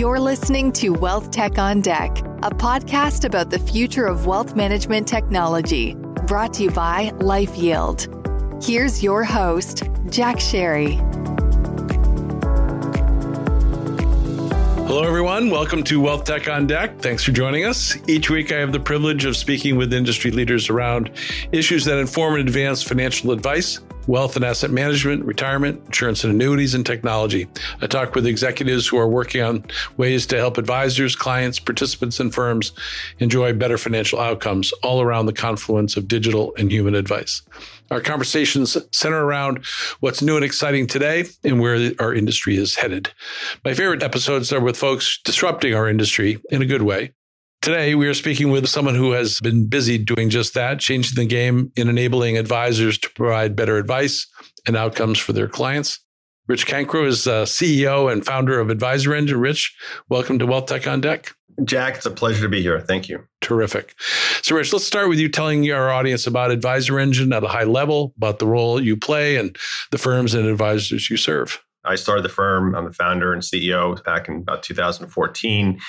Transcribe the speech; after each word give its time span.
You're 0.00 0.18
listening 0.18 0.72
to 0.80 0.94
Wealth 0.94 1.30
Tech 1.30 1.58
on 1.58 1.82
Deck, 1.82 2.20
a 2.42 2.48
podcast 2.48 3.26
about 3.26 3.50
the 3.50 3.58
future 3.58 4.06
of 4.06 4.24
wealth 4.24 4.56
management 4.56 5.06
technology, 5.06 5.94
brought 6.26 6.54
to 6.54 6.62
you 6.62 6.70
by 6.70 7.10
LifeYield. 7.18 8.64
Here's 8.64 9.02
your 9.02 9.24
host, 9.24 9.82
Jack 10.08 10.36
Sharry. 10.36 10.96
Hello, 14.86 15.02
everyone. 15.02 15.50
Welcome 15.50 15.82
to 15.82 16.00
Wealth 16.00 16.24
Tech 16.24 16.48
on 16.48 16.66
Deck. 16.66 16.98
Thanks 17.00 17.22
for 17.22 17.32
joining 17.32 17.66
us. 17.66 17.98
Each 18.08 18.30
week, 18.30 18.52
I 18.52 18.56
have 18.56 18.72
the 18.72 18.80
privilege 18.80 19.26
of 19.26 19.36
speaking 19.36 19.76
with 19.76 19.92
industry 19.92 20.30
leaders 20.30 20.70
around 20.70 21.10
issues 21.52 21.84
that 21.84 21.98
inform 21.98 22.36
and 22.36 22.48
advance 22.48 22.82
financial 22.82 23.32
advice 23.32 23.80
wealth 24.10 24.34
and 24.34 24.44
asset 24.44 24.72
management, 24.72 25.24
retirement, 25.24 25.80
insurance 25.86 26.24
and 26.24 26.32
annuities, 26.32 26.74
and 26.74 26.84
technology. 26.84 27.46
I 27.80 27.86
talk 27.86 28.16
with 28.16 28.26
executives 28.26 28.88
who 28.88 28.98
are 28.98 29.08
working 29.08 29.40
on 29.40 29.64
ways 29.96 30.26
to 30.26 30.36
help 30.36 30.58
advisors, 30.58 31.14
clients, 31.14 31.60
participants, 31.60 32.18
and 32.18 32.34
firms 32.34 32.72
enjoy 33.20 33.52
better 33.52 33.78
financial 33.78 34.18
outcomes 34.18 34.72
all 34.82 35.00
around 35.00 35.26
the 35.26 35.32
confluence 35.32 35.96
of 35.96 36.08
digital 36.08 36.52
and 36.58 36.72
human 36.72 36.96
advice. 36.96 37.42
Our 37.92 38.00
conversations 38.00 38.76
center 38.92 39.24
around 39.24 39.64
what's 40.00 40.22
new 40.22 40.34
and 40.34 40.44
exciting 40.44 40.88
today 40.88 41.26
and 41.44 41.60
where 41.60 41.92
our 42.00 42.12
industry 42.12 42.56
is 42.56 42.74
headed. 42.74 43.12
My 43.64 43.74
favorite 43.74 44.02
episodes 44.02 44.52
are 44.52 44.60
with 44.60 44.76
folks 44.76 45.20
disrupting 45.22 45.74
our 45.74 45.88
industry 45.88 46.40
in 46.50 46.62
a 46.62 46.66
good 46.66 46.82
way 46.82 47.12
Today, 47.62 47.94
we 47.94 48.08
are 48.08 48.14
speaking 48.14 48.50
with 48.50 48.66
someone 48.68 48.94
who 48.94 49.12
has 49.12 49.38
been 49.38 49.68
busy 49.68 49.98
doing 49.98 50.30
just 50.30 50.54
that, 50.54 50.80
changing 50.80 51.14
the 51.14 51.26
game 51.26 51.70
in 51.76 51.90
enabling 51.90 52.38
advisors 52.38 52.96
to 52.96 53.10
provide 53.10 53.54
better 53.54 53.76
advice 53.76 54.26
and 54.66 54.78
outcomes 54.78 55.18
for 55.18 55.34
their 55.34 55.46
clients. 55.46 56.00
Rich 56.48 56.66
Cancro 56.66 57.06
is 57.06 57.26
uh, 57.26 57.44
CEO 57.44 58.10
and 58.10 58.24
founder 58.24 58.58
of 58.60 58.70
Advisor 58.70 59.14
Engine. 59.14 59.38
Rich, 59.38 59.76
welcome 60.08 60.38
to 60.38 60.46
Wealth 60.46 60.66
Tech 60.66 60.86
on 60.86 61.02
Deck. 61.02 61.34
Jack, 61.62 61.96
it's 61.96 62.06
a 62.06 62.10
pleasure 62.10 62.40
to 62.44 62.48
be 62.48 62.62
here. 62.62 62.80
Thank 62.80 63.10
you. 63.10 63.26
Terrific. 63.42 63.94
So, 64.40 64.56
Rich, 64.56 64.72
let's 64.72 64.86
start 64.86 65.10
with 65.10 65.18
you 65.18 65.28
telling 65.28 65.70
our 65.70 65.90
audience 65.90 66.26
about 66.26 66.50
Advisor 66.50 66.98
Engine 66.98 67.30
at 67.34 67.44
a 67.44 67.48
high 67.48 67.64
level, 67.64 68.14
about 68.16 68.38
the 68.38 68.46
role 68.46 68.82
you 68.82 68.96
play 68.96 69.36
and 69.36 69.54
the 69.90 69.98
firms 69.98 70.32
and 70.32 70.48
advisors 70.48 71.10
you 71.10 71.18
serve. 71.18 71.62
I 71.84 71.96
started 71.96 72.22
the 72.22 72.30
firm. 72.30 72.74
I'm 72.74 72.84
the 72.86 72.92
founder 72.92 73.32
and 73.32 73.42
CEO 73.42 74.02
back 74.04 74.28
in 74.28 74.36
about 74.36 74.62
2014. 74.62 75.80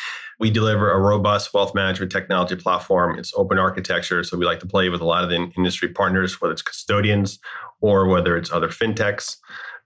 We 0.42 0.50
deliver 0.50 0.92
a 0.92 1.00
robust 1.00 1.53
wealth 1.53 1.75
management 1.75 2.11
technology 2.11 2.56
platform. 2.56 3.20
It's 3.20 3.31
open 3.36 3.59
architecture, 3.59 4.23
so 4.23 4.36
we 4.39 4.44
like 4.44 4.59
to 4.61 4.66
play 4.66 4.89
with 4.89 5.00
a 5.00 5.06
lot 5.06 5.23
of 5.23 5.30
the 5.30 5.52
industry 5.56 5.89
partners, 5.89 6.42
whether 6.42 6.52
it's 6.52 6.64
custodians 6.64 7.38
or 7.80 8.08
whether 8.08 8.36
it's 8.36 8.52
other 8.52 8.69
fintechs. 8.69 9.38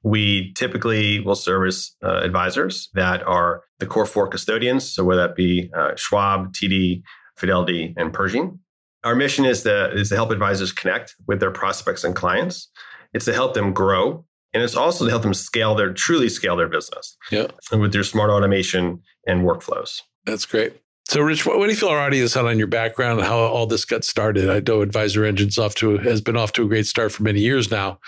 We 0.02 0.54
typically 0.54 1.20
will 1.20 1.36
service 1.36 1.94
uh, 2.02 2.22
advisors 2.24 2.90
that 2.94 3.22
are 3.28 3.64
the 3.80 3.86
core 3.86 4.06
four 4.06 4.30
custodians, 4.30 4.90
so 4.90 5.04
whether 5.04 5.28
that 5.28 5.36
be 5.36 5.70
uh, 5.78 5.98
Schwab, 5.98 6.54
TD, 6.54 7.04
Fidelity, 7.36 7.94
and 7.98 8.14
Pershing. 8.14 8.58
Our 9.04 9.14
mission 9.14 9.44
is 9.44 9.64
to, 9.64 9.92
is 9.92 10.08
to 10.08 10.16
help 10.16 10.32
advisors 10.32 10.72
connect 10.72 11.16
with 11.28 11.42
their 11.42 11.52
prospects 11.52 12.06
and 12.06 12.16
clients. 12.16 12.70
It's 13.14 13.26
to 13.26 13.34
help 13.34 13.56
them 13.56 13.74
grow 13.74 14.24
and 14.54 14.64
it's 14.64 14.76
also 14.78 15.04
to 15.04 15.10
help 15.10 15.24
them 15.24 15.34
scale 15.34 15.76
their 15.76 15.92
truly 15.92 16.30
scale 16.30 16.56
their 16.56 16.70
business 16.70 17.18
yeah. 17.30 17.48
with 17.74 17.92
their 17.92 18.06
smart 18.06 18.30
automation 18.30 19.02
and 19.28 19.42
workflows. 19.42 20.00
That's 20.26 20.46
great. 20.46 20.74
So, 21.08 21.22
Rich, 21.22 21.46
what, 21.46 21.60
do 21.60 21.70
you 21.70 21.76
feel 21.76 21.90
our 21.90 22.00
audience 22.00 22.36
out 22.36 22.46
on 22.46 22.58
your 22.58 22.68
background 22.68 23.20
and 23.20 23.28
how 23.28 23.38
all 23.38 23.68
this 23.68 23.86
got 23.86 24.04
started? 24.04 24.50
I 24.50 24.60
know 24.60 24.82
Advisor 24.82 25.24
Engine's 25.24 25.58
off 25.58 25.76
to 25.76 25.98
has 26.00 26.20
been 26.20 26.36
off 26.36 26.52
to 26.54 26.64
a 26.64 26.68
great 26.68 26.88
start 26.88 27.12
for 27.12 27.22
many 27.22 27.42
years 27.42 27.70
now, 27.70 28.00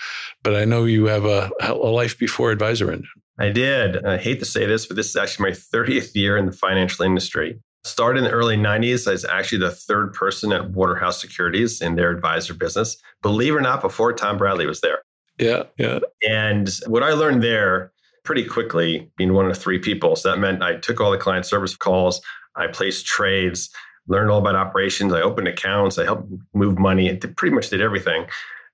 but 0.42 0.56
I 0.56 0.64
know 0.64 0.84
you 0.84 1.06
have 1.06 1.24
a, 1.24 1.48
a 1.62 1.74
life 1.74 2.18
before 2.18 2.50
Advisor 2.50 2.90
Engine. 2.90 3.08
I 3.38 3.50
did. 3.50 4.04
I 4.04 4.18
hate 4.18 4.40
to 4.40 4.44
say 4.44 4.66
this, 4.66 4.86
but 4.86 4.96
this 4.96 5.08
is 5.08 5.16
actually 5.16 5.50
my 5.50 5.56
30th 5.56 6.14
year 6.16 6.36
in 6.36 6.46
the 6.46 6.52
financial 6.52 7.04
industry. 7.04 7.60
Started 7.84 8.18
in 8.18 8.24
the 8.24 8.30
early 8.30 8.56
90s. 8.56 9.06
I 9.06 9.12
was 9.12 9.24
actually 9.24 9.58
the 9.58 9.70
third 9.70 10.12
person 10.12 10.50
at 10.50 10.70
Waterhouse 10.70 11.20
Securities 11.20 11.80
in 11.80 11.94
their 11.94 12.10
advisor 12.10 12.52
business. 12.52 13.00
Believe 13.22 13.54
it 13.54 13.58
or 13.58 13.60
not, 13.60 13.80
before 13.80 14.12
Tom 14.12 14.38
Bradley 14.38 14.66
was 14.66 14.80
there. 14.80 14.98
Yeah, 15.38 15.64
yeah. 15.78 16.00
And 16.28 16.68
what 16.88 17.04
I 17.04 17.12
learned 17.12 17.44
there 17.44 17.92
pretty 18.28 18.44
quickly 18.44 19.10
being 19.16 19.32
one 19.32 19.50
of 19.50 19.56
three 19.56 19.78
people. 19.78 20.14
So 20.14 20.28
that 20.28 20.38
meant 20.38 20.62
I 20.62 20.76
took 20.76 21.00
all 21.00 21.10
the 21.10 21.16
client 21.16 21.46
service 21.46 21.74
calls, 21.74 22.20
I 22.56 22.66
placed 22.66 23.06
trades, 23.06 23.70
learned 24.06 24.30
all 24.30 24.38
about 24.38 24.54
operations, 24.54 25.14
I 25.14 25.22
opened 25.22 25.48
accounts, 25.48 25.96
I 25.96 26.04
helped 26.04 26.30
move 26.52 26.78
money, 26.78 27.16
pretty 27.16 27.54
much 27.54 27.70
did 27.70 27.80
everything 27.80 28.26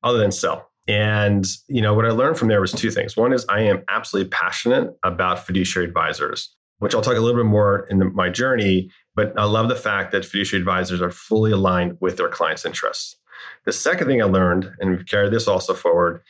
other 0.03 0.19
than 0.19 0.33
sell. 0.33 0.73
And 0.89 1.47
you 1.69 1.81
know 1.81 1.95
what 1.95 2.05
I 2.05 2.11
learned 2.11 2.37
from 2.37 2.49
there 2.49 2.61
was 2.61 2.73
two 2.73 2.91
things. 2.91 3.17
One 3.17 3.33
is 3.33 3.47
I 3.49 3.61
am 3.61 3.85
absolutely 3.89 4.31
passionate 4.31 4.93
about 5.05 5.47
fiduciary 5.47 5.87
advisors, 5.87 6.53
which 6.81 6.93
I'll 6.93 7.01
talk 7.01 7.17
a 7.17 7.21
little 7.21 7.41
bit 7.41 7.49
more 7.49 7.87
in 7.89 8.01
the, 8.01 8.07
my 8.07 8.31
journey. 8.31 8.91
But 9.15 9.39
I 9.39 9.45
love 9.45 9.69
the 9.69 9.77
fact 9.77 10.11
that 10.11 10.25
fiduciary 10.25 10.63
advisors 10.63 11.01
are 11.01 11.13
fully 11.13 11.53
aligned 11.53 11.99
with 12.01 12.17
their 12.17 12.29
clients' 12.29 12.67
interests. 12.67 13.15
The 13.67 13.73
second 13.73 14.09
thing 14.09 14.21
I 14.21 14.25
learned, 14.25 14.69
and 14.81 14.91
we've 14.91 15.07
carried 15.07 15.33
this 15.33 15.47
also 15.47 15.75
forward, 15.75 16.23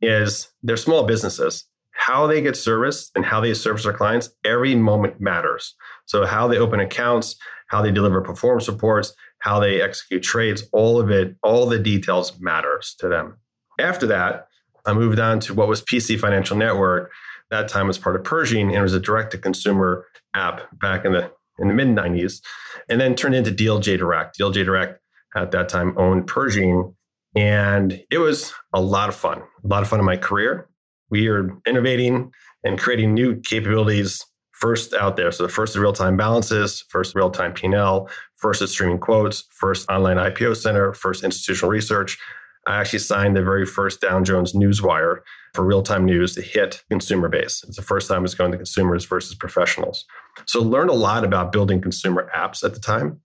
is 0.00 0.48
they're 0.62 0.78
small 0.78 1.04
businesses 1.04 1.66
how 2.00 2.26
they 2.26 2.40
get 2.40 2.56
service 2.56 3.10
and 3.14 3.26
how 3.26 3.40
they 3.40 3.52
service 3.52 3.84
their 3.84 3.92
clients, 3.92 4.30
every 4.42 4.74
moment 4.74 5.20
matters. 5.20 5.74
So, 6.06 6.24
how 6.24 6.48
they 6.48 6.56
open 6.56 6.80
accounts, 6.80 7.36
how 7.68 7.82
they 7.82 7.92
deliver 7.92 8.22
performance 8.22 8.68
reports, 8.68 9.12
how 9.40 9.60
they 9.60 9.82
execute 9.82 10.22
trades, 10.22 10.62
all 10.72 10.98
of 10.98 11.10
it, 11.10 11.36
all 11.42 11.66
the 11.66 11.78
details 11.78 12.32
matters 12.40 12.96
to 13.00 13.08
them. 13.08 13.36
After 13.78 14.06
that, 14.06 14.48
I 14.86 14.94
moved 14.94 15.18
on 15.18 15.40
to 15.40 15.54
what 15.54 15.68
was 15.68 15.82
PC 15.82 16.18
Financial 16.18 16.56
Network. 16.56 17.10
That 17.50 17.68
time 17.68 17.86
was 17.86 17.98
part 17.98 18.16
of 18.16 18.24
Pershing 18.24 18.68
and 18.68 18.76
it 18.76 18.82
was 18.82 18.94
a 18.94 19.00
direct 19.00 19.32
to 19.32 19.38
consumer 19.38 20.06
app 20.34 20.62
back 20.80 21.04
in 21.04 21.12
the 21.12 21.30
in 21.58 21.68
the 21.68 21.74
mid 21.74 21.88
90s, 21.88 22.40
and 22.88 22.98
then 22.98 23.14
turned 23.14 23.34
into 23.34 23.50
DLJ 23.50 23.98
Direct. 23.98 24.38
DLJ 24.38 24.64
Direct 24.64 24.98
at 25.36 25.50
that 25.50 25.68
time 25.68 25.92
owned 25.98 26.26
Pershing, 26.26 26.94
and 27.36 28.02
it 28.10 28.18
was 28.18 28.54
a 28.72 28.80
lot 28.80 29.10
of 29.10 29.14
fun. 29.14 29.42
A 29.64 29.66
lot 29.66 29.82
of 29.82 29.88
fun 29.88 29.98
in 29.98 30.06
my 30.06 30.16
career 30.16 30.69
we 31.10 31.28
are 31.28 31.50
innovating 31.66 32.32
and 32.64 32.78
creating 32.78 33.14
new 33.14 33.40
capabilities 33.40 34.24
first 34.52 34.92
out 34.92 35.16
there. 35.16 35.32
So 35.32 35.42
the 35.42 35.48
first 35.48 35.74
is 35.74 35.78
real-time 35.78 36.16
balances, 36.16 36.84
first 36.88 37.14
real-time 37.14 37.54
P&L, 37.54 38.08
first 38.36 38.60
is 38.60 38.70
streaming 38.70 38.98
quotes, 38.98 39.44
first 39.50 39.88
online 39.90 40.18
IPO 40.18 40.56
center, 40.56 40.92
first 40.92 41.24
institutional 41.24 41.70
research. 41.70 42.18
I 42.66 42.78
actually 42.78 42.98
signed 42.98 43.36
the 43.36 43.42
very 43.42 43.64
first 43.64 44.02
Dow 44.02 44.20
Jones 44.20 44.52
Newswire 44.52 45.20
for 45.54 45.64
real-time 45.64 46.04
news 46.04 46.34
to 46.34 46.42
hit 46.42 46.84
consumer 46.90 47.30
base. 47.30 47.64
It's 47.66 47.76
the 47.76 47.82
first 47.82 48.06
time 48.06 48.24
it's 48.24 48.34
going 48.34 48.52
to 48.52 48.58
consumers 48.58 49.06
versus 49.06 49.34
professionals. 49.34 50.04
So 50.46 50.60
learned 50.60 50.90
a 50.90 50.94
lot 50.94 51.24
about 51.24 51.52
building 51.52 51.80
consumer 51.80 52.30
apps 52.36 52.62
at 52.62 52.74
the 52.74 52.80
time. 52.80 53.18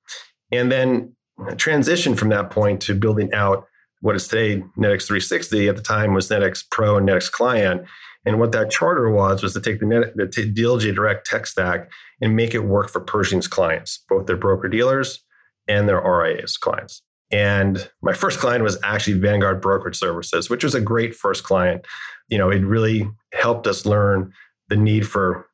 And 0.53 0.71
then 0.71 1.13
transition 1.57 2.15
from 2.15 2.29
that 2.29 2.49
point 2.49 2.81
to 2.83 2.95
building 2.95 3.33
out 3.33 3.67
what 4.05 4.15
is 4.15 4.27
today 4.27 4.61
NetX 4.77 5.07
360 5.07 5.67
at 5.67 5.75
the 5.75 5.81
time 5.81 6.13
was 6.13 6.29
NetX 6.29 6.63
Pro 6.69 6.95
and 6.95 7.09
NetX 7.09 7.31
Client. 7.31 7.81
And 8.23 8.39
what 8.39 8.51
that 8.51 8.69
charter 8.69 9.09
was 9.09 9.41
was 9.41 9.53
to 9.53 9.61
take 9.61 9.79
the, 9.79 9.87
Net, 9.87 10.15
the 10.15 10.27
DLJ 10.27 10.93
Direct 10.93 11.25
tech 11.25 11.47
stack 11.47 11.89
and 12.21 12.35
make 12.35 12.53
it 12.53 12.59
work 12.59 12.91
for 12.91 12.99
Pershing's 12.99 13.47
clients, 13.47 14.03
both 14.07 14.27
their 14.27 14.37
broker 14.37 14.69
dealers 14.69 15.23
and 15.67 15.89
their 15.89 15.99
RIAs 15.99 16.55
clients. 16.55 17.01
And 17.31 17.89
my 18.03 18.13
first 18.13 18.37
client 18.37 18.63
was 18.63 18.77
actually 18.83 19.17
Vanguard 19.17 19.59
Brokerage 19.59 19.97
Services, 19.97 20.51
which 20.51 20.63
was 20.63 20.75
a 20.75 20.81
great 20.81 21.15
first 21.15 21.43
client. 21.43 21.83
You 22.27 22.37
know, 22.37 22.51
it 22.51 22.63
really 22.63 23.09
helped 23.33 23.65
us 23.65 23.87
learn 23.87 24.31
the 24.69 24.75
need 24.75 25.07
for 25.07 25.47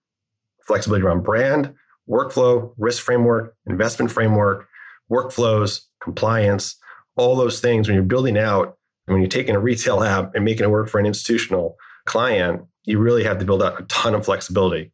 flexibility 0.67 1.05
around 1.05 1.23
brand, 1.23 1.73
workflow, 2.09 2.73
risk 2.77 3.01
framework, 3.01 3.55
investment 3.65 4.11
framework, 4.11 4.67
workflows, 5.09 5.83
compliance, 6.03 6.75
all 7.15 7.35
those 7.35 7.59
things 7.59 7.87
when 7.87 7.95
you're 7.95 8.03
building 8.03 8.37
out 8.37 8.77
and 9.07 9.13
when 9.13 9.21
you're 9.21 9.29
taking 9.29 9.55
a 9.55 9.59
retail 9.59 10.03
app 10.03 10.35
and 10.35 10.45
making 10.45 10.63
it 10.63 10.69
work 10.69 10.89
for 10.89 10.99
an 10.99 11.05
institutional 11.05 11.75
client, 12.05 12.61
you 12.85 12.99
really 12.99 13.23
have 13.23 13.39
to 13.39 13.45
build 13.45 13.61
out 13.61 13.79
a 13.79 13.83
ton 13.85 14.15
of 14.15 14.25
flexibility. 14.25 14.91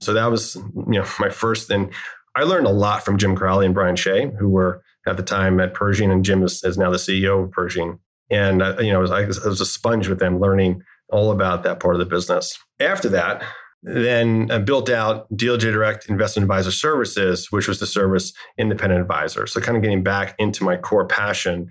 So 0.00 0.12
that 0.14 0.30
was, 0.30 0.56
you 0.56 1.00
know, 1.00 1.06
my 1.18 1.30
first. 1.30 1.70
And 1.70 1.92
I 2.34 2.42
learned 2.42 2.66
a 2.66 2.72
lot 2.72 3.04
from 3.04 3.18
Jim 3.18 3.34
Crowley 3.34 3.66
and 3.66 3.74
Brian 3.74 3.96
Shea, 3.96 4.30
who 4.38 4.48
were 4.48 4.82
at 5.06 5.16
the 5.16 5.22
time 5.22 5.60
at 5.60 5.74
Pershing, 5.74 6.10
and 6.10 6.24
Jim 6.24 6.42
is, 6.42 6.62
is 6.62 6.78
now 6.78 6.90
the 6.90 6.98
CEO 6.98 7.44
of 7.44 7.50
Pershing. 7.50 7.98
And 8.30 8.62
uh, 8.62 8.76
you 8.78 8.92
know, 8.92 8.98
I 8.98 9.24
was, 9.24 9.38
I 9.44 9.48
was 9.48 9.60
a 9.60 9.66
sponge 9.66 10.08
with 10.08 10.18
them, 10.18 10.38
learning 10.38 10.82
all 11.10 11.30
about 11.30 11.62
that 11.62 11.80
part 11.80 11.94
of 11.94 11.98
the 11.98 12.06
business. 12.06 12.58
After 12.80 13.08
that, 13.10 13.42
then 13.82 14.50
uh, 14.50 14.58
built 14.58 14.90
out 14.90 15.30
DLJ 15.34 15.60
Direct 15.60 16.08
Investment 16.08 16.44
Advisor 16.44 16.72
Services, 16.72 17.50
which 17.50 17.68
was 17.68 17.78
the 17.78 17.86
service 17.86 18.32
independent 18.58 19.00
advisor. 19.00 19.46
So, 19.46 19.60
kind 19.60 19.76
of 19.76 19.82
getting 19.82 20.02
back 20.02 20.34
into 20.38 20.64
my 20.64 20.76
core 20.76 21.06
passion. 21.06 21.68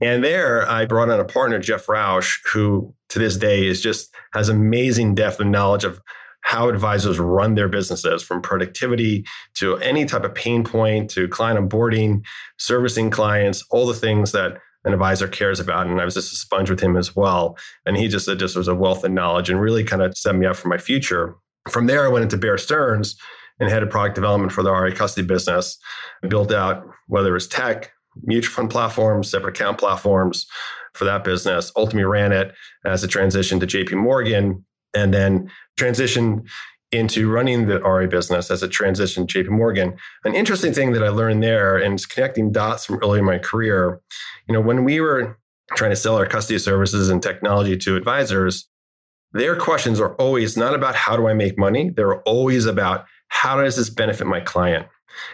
And 0.00 0.22
there, 0.22 0.68
I 0.68 0.84
brought 0.84 1.08
on 1.08 1.18
a 1.18 1.24
partner, 1.24 1.58
Jeff 1.58 1.88
Rausch, 1.88 2.38
who 2.52 2.94
to 3.08 3.18
this 3.18 3.36
day 3.36 3.66
is 3.66 3.80
just 3.80 4.14
has 4.34 4.48
amazing 4.48 5.14
depth 5.14 5.40
of 5.40 5.46
knowledge 5.46 5.84
of 5.84 6.00
how 6.42 6.68
advisors 6.68 7.18
run 7.18 7.54
their 7.54 7.68
businesses 7.68 8.22
from 8.22 8.40
productivity 8.40 9.24
to 9.54 9.76
any 9.78 10.04
type 10.04 10.22
of 10.22 10.34
pain 10.34 10.62
point 10.62 11.10
to 11.10 11.26
client 11.26 11.58
onboarding, 11.58 12.22
servicing 12.58 13.10
clients, 13.10 13.64
all 13.70 13.86
the 13.86 13.94
things 13.94 14.30
that 14.32 14.58
an 14.84 14.92
advisor 14.92 15.26
cares 15.26 15.58
about. 15.58 15.88
And 15.88 16.00
I 16.00 16.04
was 16.04 16.14
just 16.14 16.32
a 16.32 16.36
sponge 16.36 16.70
with 16.70 16.78
him 16.78 16.96
as 16.96 17.16
well. 17.16 17.58
And 17.84 17.96
he 17.96 18.06
just, 18.06 18.28
just 18.38 18.54
was 18.54 18.68
a 18.68 18.76
wealth 18.76 19.02
of 19.02 19.10
knowledge 19.10 19.50
and 19.50 19.60
really 19.60 19.82
kind 19.82 20.02
of 20.02 20.16
set 20.16 20.36
me 20.36 20.46
up 20.46 20.54
for 20.54 20.68
my 20.68 20.78
future 20.78 21.34
from 21.70 21.86
there, 21.86 22.04
I 22.04 22.08
went 22.08 22.24
into 22.24 22.36
Bear 22.36 22.58
Stearns 22.58 23.16
and 23.58 23.70
headed 23.70 23.90
product 23.90 24.14
development 24.14 24.52
for 24.52 24.62
the 24.62 24.72
RIA 24.72 24.94
custody 24.94 25.26
business. 25.26 25.78
built 26.28 26.52
out 26.52 26.86
whether 27.08 27.30
it 27.30 27.32
was 27.32 27.48
tech, 27.48 27.92
mutual 28.22 28.52
fund 28.52 28.70
platforms, 28.70 29.30
separate 29.30 29.56
account 29.56 29.78
platforms 29.78 30.46
for 30.94 31.04
that 31.04 31.24
business. 31.24 31.72
Ultimately 31.76 32.04
ran 32.04 32.32
it 32.32 32.52
as 32.84 33.04
a 33.04 33.08
transition 33.08 33.60
to 33.60 33.66
JP 33.66 33.92
Morgan 33.92 34.64
and 34.94 35.12
then 35.12 35.50
transitioned 35.78 36.46
into 36.92 37.30
running 37.30 37.66
the 37.66 37.80
RIA 37.80 38.08
business 38.08 38.50
as 38.50 38.62
a 38.62 38.68
transition 38.68 39.26
to 39.26 39.44
JP 39.44 39.50
Morgan. 39.50 39.96
An 40.24 40.34
interesting 40.34 40.72
thing 40.72 40.92
that 40.92 41.02
I 41.02 41.08
learned 41.08 41.42
there 41.42 41.76
and 41.76 42.00
connecting 42.08 42.52
dots 42.52 42.86
from 42.86 42.96
early 42.96 43.18
in 43.18 43.24
my 43.24 43.38
career, 43.38 44.00
you 44.48 44.52
know, 44.52 44.60
when 44.60 44.84
we 44.84 45.00
were 45.00 45.38
trying 45.74 45.90
to 45.90 45.96
sell 45.96 46.16
our 46.16 46.26
custody 46.26 46.58
services 46.58 47.10
and 47.10 47.22
technology 47.22 47.76
to 47.76 47.96
advisors, 47.96 48.68
their 49.32 49.56
questions 49.56 50.00
are 50.00 50.14
always 50.14 50.56
not 50.56 50.74
about 50.74 50.94
how 50.94 51.16
do 51.16 51.28
I 51.28 51.34
make 51.34 51.58
money? 51.58 51.90
They're 51.90 52.22
always 52.22 52.66
about 52.66 53.06
how 53.28 53.60
does 53.60 53.76
this 53.76 53.90
benefit 53.90 54.26
my 54.26 54.40
client? 54.40 54.86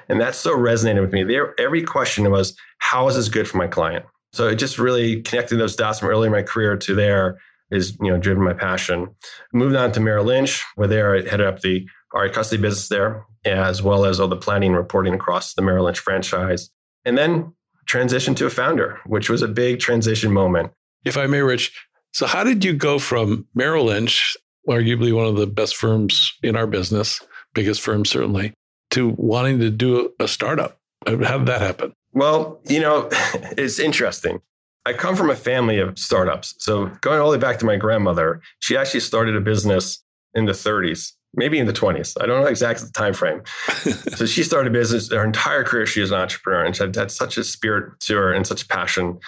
And 0.09 0.21
that 0.21 0.35
so 0.35 0.57
resonated 0.57 1.01
with 1.01 1.13
me. 1.13 1.25
There, 1.25 1.59
every 1.59 1.83
question 1.83 2.31
was, 2.31 2.57
how 2.79 3.09
is 3.09 3.17
this 3.17 3.29
good 3.29 3.49
for 3.49 3.59
my 3.59 3.67
client? 3.67 4.05
So 4.33 4.49
it 4.49 4.57
just 4.57 4.79
really 4.79 5.23
connecting 5.23 5.59
those 5.59 5.77
dots 5.77 5.99
from 5.99 6.09
early 6.09 6.27
in 6.27 6.33
my 6.33 6.43
career 6.43 6.77
to 6.77 6.95
there 6.95 7.39
is, 7.71 7.97
you 8.01 8.11
know, 8.11 8.19
driven 8.19 8.45
my 8.45 8.53
passion. 8.55 9.15
Moved 9.53 9.77
on 9.77 9.93
to 9.93 10.01
Merrill 10.01 10.25
Lynch, 10.25 10.65
where 10.77 10.89
there 10.89 11.17
I 11.17 11.23
headed 11.23 11.47
up 11.47 11.61
the 11.61 11.87
RIA 12.15 12.33
custody 12.33 12.61
business 12.61 12.89
there, 12.89 13.25
as 13.45 13.83
well 13.83 14.05
as 14.05 14.21
all 14.21 14.29
the 14.29 14.37
planning 14.37 14.71
and 14.71 14.77
reporting 14.77 15.15
across 15.15 15.55
the 15.55 15.63
Merrill 15.63 15.87
Lynch 15.87 15.99
franchise. 15.99 16.71
And 17.05 17.19
then 17.19 17.53
transitioned 17.87 18.37
to 18.37 18.47
a 18.47 18.51
founder, 18.51 19.01
which 19.07 19.29
was 19.29 19.43
a 19.43 19.49
big 19.49 19.81
transition 19.81 20.33
moment. 20.33 20.73
If 21.05 21.17
I 21.17 21.27
may, 21.27 21.41
Rich, 21.41 21.73
so 22.13 22.27
how 22.27 22.45
did 22.45 22.65
you 22.65 22.75
go 22.75 22.99
from 22.99 23.47
Merrill 23.55 23.87
Lynch, 23.87 24.37
arguably 24.69 25.15
one 25.15 25.27
of 25.27 25.37
the 25.37 25.47
best 25.47 25.77
firms 25.77 26.33
in 26.43 26.57
our 26.57 26.67
business, 26.67 27.21
biggest 27.55 27.81
firm 27.81 28.05
certainly, 28.05 28.53
to 28.91 29.15
wanting 29.17 29.59
to 29.61 29.71
do 29.71 30.13
a 30.21 30.29
startup? 30.29 30.79
How 31.07 31.39
did 31.39 31.47
that 31.47 31.61
happen? 31.61 31.93
Well, 32.13 32.61
you 32.69 32.81
know, 32.81 33.09
it's 33.57 33.79
interesting. 33.79 34.41
I 34.85 34.93
come 34.93 35.17
from 35.17 35.31
a 35.31 35.37
family 35.37 35.79
of 35.79 35.99
startups. 35.99 36.55
So 36.59 36.87
going 37.01 37.21
all 37.21 37.31
the 37.31 37.39
way 37.39 37.41
back 37.41 37.59
to 37.61 37.67
my 37.67 37.77
grandmother, 37.77 38.41
she 38.59 38.77
actually 38.77 39.01
started 39.01 39.37
a 39.37 39.41
business 39.41 40.03
in 40.35 40.47
the 40.47 40.53
30s, 40.53 41.13
maybe 41.35 41.59
in 41.59 41.67
the 41.67 41.73
20s. 41.73 42.21
I 42.21 42.27
don't 42.27 42.43
know 42.43 42.49
exactly 42.49 42.87
the 42.87 42.93
time 42.93 43.15
frame. 43.15 43.43
so 44.17 44.27
she 44.27 44.43
started 44.43 44.71
a 44.71 44.73
business. 44.73 45.11
Her 45.11 45.25
entire 45.25 45.63
career, 45.63 45.87
she 45.87 46.01
was 46.01 46.11
an 46.11 46.19
entrepreneur, 46.19 46.65
and 46.65 46.75
she 46.75 46.83
had, 46.83 46.95
had 46.95 47.11
such 47.11 47.39
a 47.39 47.45
spirit 47.45 48.01
to 48.01 48.17
her 48.17 48.33
and 48.33 48.47
such 48.47 48.69
passion, 48.69 49.21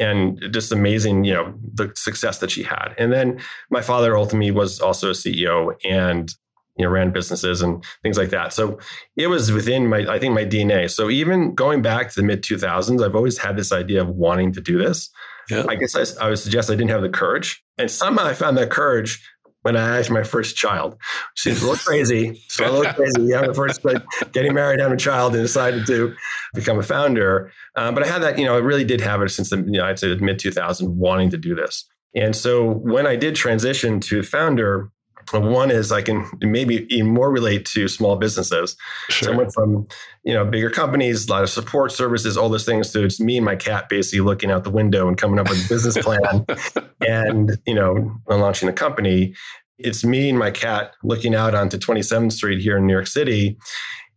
and 0.00 0.40
just 0.50 0.72
amazing, 0.72 1.24
you 1.24 1.34
know, 1.34 1.54
the 1.74 1.92
success 1.94 2.38
that 2.38 2.50
she 2.50 2.62
had. 2.62 2.94
And 2.98 3.12
then 3.12 3.40
my 3.70 3.82
father 3.82 4.16
ultimately 4.16 4.50
was 4.50 4.80
also 4.80 5.10
a 5.10 5.12
CEO, 5.12 5.74
and 5.84 6.34
you 6.76 6.86
know, 6.86 6.90
ran 6.90 7.12
businesses 7.12 7.60
and 7.60 7.84
things 8.02 8.16
like 8.16 8.30
that. 8.30 8.54
So 8.54 8.78
it 9.14 9.26
was 9.26 9.52
within 9.52 9.86
my, 9.86 9.98
I 10.08 10.18
think, 10.18 10.32
my 10.34 10.46
DNA. 10.46 10.90
So 10.90 11.10
even 11.10 11.54
going 11.54 11.82
back 11.82 12.08
to 12.08 12.14
the 12.16 12.22
mid 12.26 12.42
2000s, 12.42 13.04
I've 13.04 13.14
always 13.14 13.36
had 13.36 13.56
this 13.56 13.70
idea 13.70 14.00
of 14.00 14.08
wanting 14.08 14.52
to 14.54 14.62
do 14.62 14.78
this. 14.78 15.10
Yeah. 15.50 15.66
I 15.68 15.74
guess 15.74 15.94
I, 15.94 16.24
I 16.24 16.30
would 16.30 16.38
suggest 16.38 16.70
I 16.70 16.74
didn't 16.74 16.90
have 16.90 17.02
the 17.02 17.10
courage. 17.10 17.62
And 17.76 17.90
somehow 17.90 18.24
I 18.24 18.34
found 18.34 18.56
that 18.56 18.70
courage 18.70 19.22
when 19.62 19.76
I 19.76 19.96
had 19.96 20.10
my 20.10 20.22
first 20.22 20.56
child. 20.56 20.96
Seems 21.36 21.62
a 21.62 21.68
little 21.68 21.84
crazy. 21.84 22.42
So 22.50 22.68
a 22.68 22.72
little 22.72 22.92
crazy. 22.92 23.22
Yeah, 23.22 23.46
the 23.46 23.54
first 23.54 23.84
like, 23.84 24.02
getting 24.32 24.52
married, 24.52 24.80
having 24.80 24.94
a 24.94 24.98
child, 24.98 25.34
and 25.34 25.42
decided 25.42 25.86
to 25.86 26.14
become 26.52 26.78
a 26.78 26.82
founder. 26.82 27.52
Um, 27.76 27.94
but 27.94 28.02
I 28.02 28.06
had 28.06 28.22
that, 28.22 28.38
you 28.38 28.44
know, 28.44 28.54
I 28.54 28.58
really 28.58 28.84
did 28.84 29.00
have 29.00 29.22
it 29.22 29.28
since 29.30 29.50
the, 29.50 29.58
you 29.58 29.78
know, 29.78 29.84
I'd 29.84 29.98
say 29.98 30.08
the 30.08 30.16
mid 30.16 30.38
2000s, 30.38 30.86
wanting 30.88 31.30
to 31.30 31.38
do 31.38 31.54
this. 31.54 31.88
And 32.14 32.34
so 32.34 32.68
when 32.68 33.06
I 33.06 33.16
did 33.16 33.36
transition 33.36 34.00
to 34.00 34.22
founder, 34.22 34.90
one 35.38 35.70
is 35.70 35.92
I 35.92 36.02
can 36.02 36.26
maybe 36.40 36.86
even 36.92 37.12
more 37.12 37.30
relate 37.30 37.64
to 37.66 37.86
small 37.88 38.16
businesses. 38.16 38.76
Sure. 39.08 39.28
So 39.28 39.32
I 39.32 39.36
went 39.36 39.52
from 39.52 39.86
you 40.24 40.34
know 40.34 40.44
bigger 40.44 40.70
companies, 40.70 41.28
a 41.28 41.30
lot 41.30 41.42
of 41.42 41.50
support 41.50 41.92
services, 41.92 42.36
all 42.36 42.48
those 42.48 42.64
things 42.64 42.90
to 42.92 43.04
it's 43.04 43.20
me 43.20 43.36
and 43.36 43.44
my 43.44 43.56
cat 43.56 43.88
basically 43.88 44.20
looking 44.20 44.50
out 44.50 44.64
the 44.64 44.70
window 44.70 45.06
and 45.06 45.16
coming 45.16 45.38
up 45.38 45.48
with 45.48 45.64
a 45.64 45.68
business 45.68 45.96
plan, 45.98 46.44
and 47.06 47.58
you 47.66 47.74
know 47.74 48.12
launching 48.28 48.68
a 48.68 48.72
company. 48.72 49.34
It's 49.78 50.04
me 50.04 50.28
and 50.28 50.38
my 50.38 50.50
cat 50.50 50.92
looking 51.02 51.34
out 51.34 51.54
onto 51.54 51.78
27th 51.78 52.32
Street 52.32 52.60
here 52.60 52.76
in 52.76 52.86
New 52.86 52.92
York 52.92 53.06
City, 53.06 53.58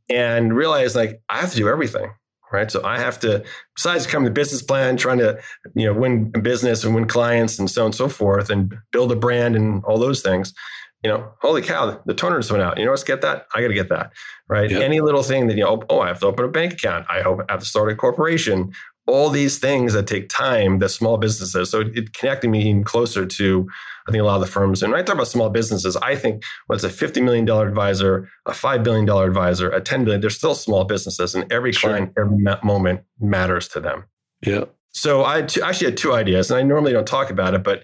and 0.10 0.56
realize 0.56 0.96
like 0.96 1.22
I 1.30 1.40
have 1.40 1.52
to 1.52 1.58
do 1.58 1.68
everything 1.68 2.12
right? 2.52 2.70
So 2.70 2.84
I 2.84 3.00
have 3.00 3.20
to, 3.22 3.44
besides 3.76 4.06
coming 4.06 4.26
the 4.26 4.32
business 4.32 4.62
plan, 4.62 4.96
trying 4.96 5.18
to, 5.18 5.40
you 5.74 5.88
know, 5.88 6.00
win 6.00 6.30
business 6.30 6.84
and 6.84 6.94
win 6.94 7.08
clients 7.08 7.58
and 7.58 7.68
so 7.68 7.82
on 7.82 7.86
and 7.88 7.96
so 7.96 8.08
forth, 8.08 8.52
and 8.52 8.76
build 8.92 9.12
a 9.12 9.16
brand 9.16 9.56
and 9.56 9.84
all 9.86 9.98
those 9.98 10.22
things 10.22 10.54
you 11.04 11.10
know, 11.10 11.34
holy 11.42 11.62
cow, 11.62 12.02
the 12.06 12.14
toner 12.14 12.40
just 12.40 12.52
went 12.52 12.64
out. 12.64 12.78
You 12.78 12.86
know, 12.86 12.92
let's 12.92 13.04
get 13.04 13.22
that. 13.22 13.48
I 13.54 13.62
got 13.62 13.68
to 13.68 13.74
get 13.74 13.90
that. 13.90 14.12
Right. 14.48 14.70
Yep. 14.70 14.82
Any 14.82 15.02
little 15.02 15.24
thing 15.24 15.48
that, 15.48 15.58
you 15.58 15.64
know, 15.64 15.84
oh, 15.90 16.00
I 16.00 16.08
have 16.08 16.20
to 16.22 16.28
open 16.28 16.46
a 16.46 16.48
bank 16.48 16.74
account. 16.74 17.06
I 17.10 17.22
hope 17.22 17.42
I 17.50 17.52
have 17.52 17.60
to 17.60 17.66
start 17.66 17.92
a 17.92 17.96
corporation. 17.96 18.74
All 19.06 19.30
these 19.30 19.60
things 19.60 19.92
that 19.94 20.08
take 20.08 20.30
time 20.30 20.80
that 20.80 20.90
small 20.90 21.18
businesses. 21.18 21.70
So 21.70 21.82
it 21.82 22.14
connected 22.14 22.50
me 22.50 22.70
even 22.70 22.86
closer 22.86 23.26
to, 23.26 23.68
I 24.08 24.12
think, 24.12 24.22
a 24.22 24.26
lot 24.26 24.36
of 24.36 24.42
the 24.42 24.48
firms. 24.48 24.82
And 24.82 24.94
when 24.94 25.02
I 25.02 25.04
talk 25.04 25.16
about 25.16 25.28
small 25.28 25.50
businesses, 25.50 25.98
I 25.98 26.16
think 26.16 26.44
what's 26.68 26.86
a 26.86 26.90
$50 26.90 27.22
million 27.22 27.50
advisor, 27.50 28.30
a 28.46 28.52
$5 28.52 28.82
billion 28.82 29.10
advisor, 29.10 29.70
a 29.72 29.82
10 29.82 30.06
billion, 30.06 30.22
they're 30.22 30.30
still 30.30 30.56
small 30.56 30.86
businesses. 30.86 31.36
And 31.36 31.52
every 31.52 31.74
sure. 31.74 31.90
client, 31.90 32.14
every 32.18 32.38
moment 32.64 33.02
matters 33.20 33.68
to 33.70 33.82
them. 33.82 34.06
Yeah. 34.46 34.66
So 34.92 35.24
I 35.24 35.40
actually 35.40 35.88
had 35.88 35.98
two 35.98 36.14
ideas, 36.14 36.52
and 36.52 36.60
I 36.60 36.64
normally 36.64 36.94
don't 36.94 37.08
talk 37.08 37.32
about 37.32 37.56
it, 37.56 37.64
but 37.64 37.84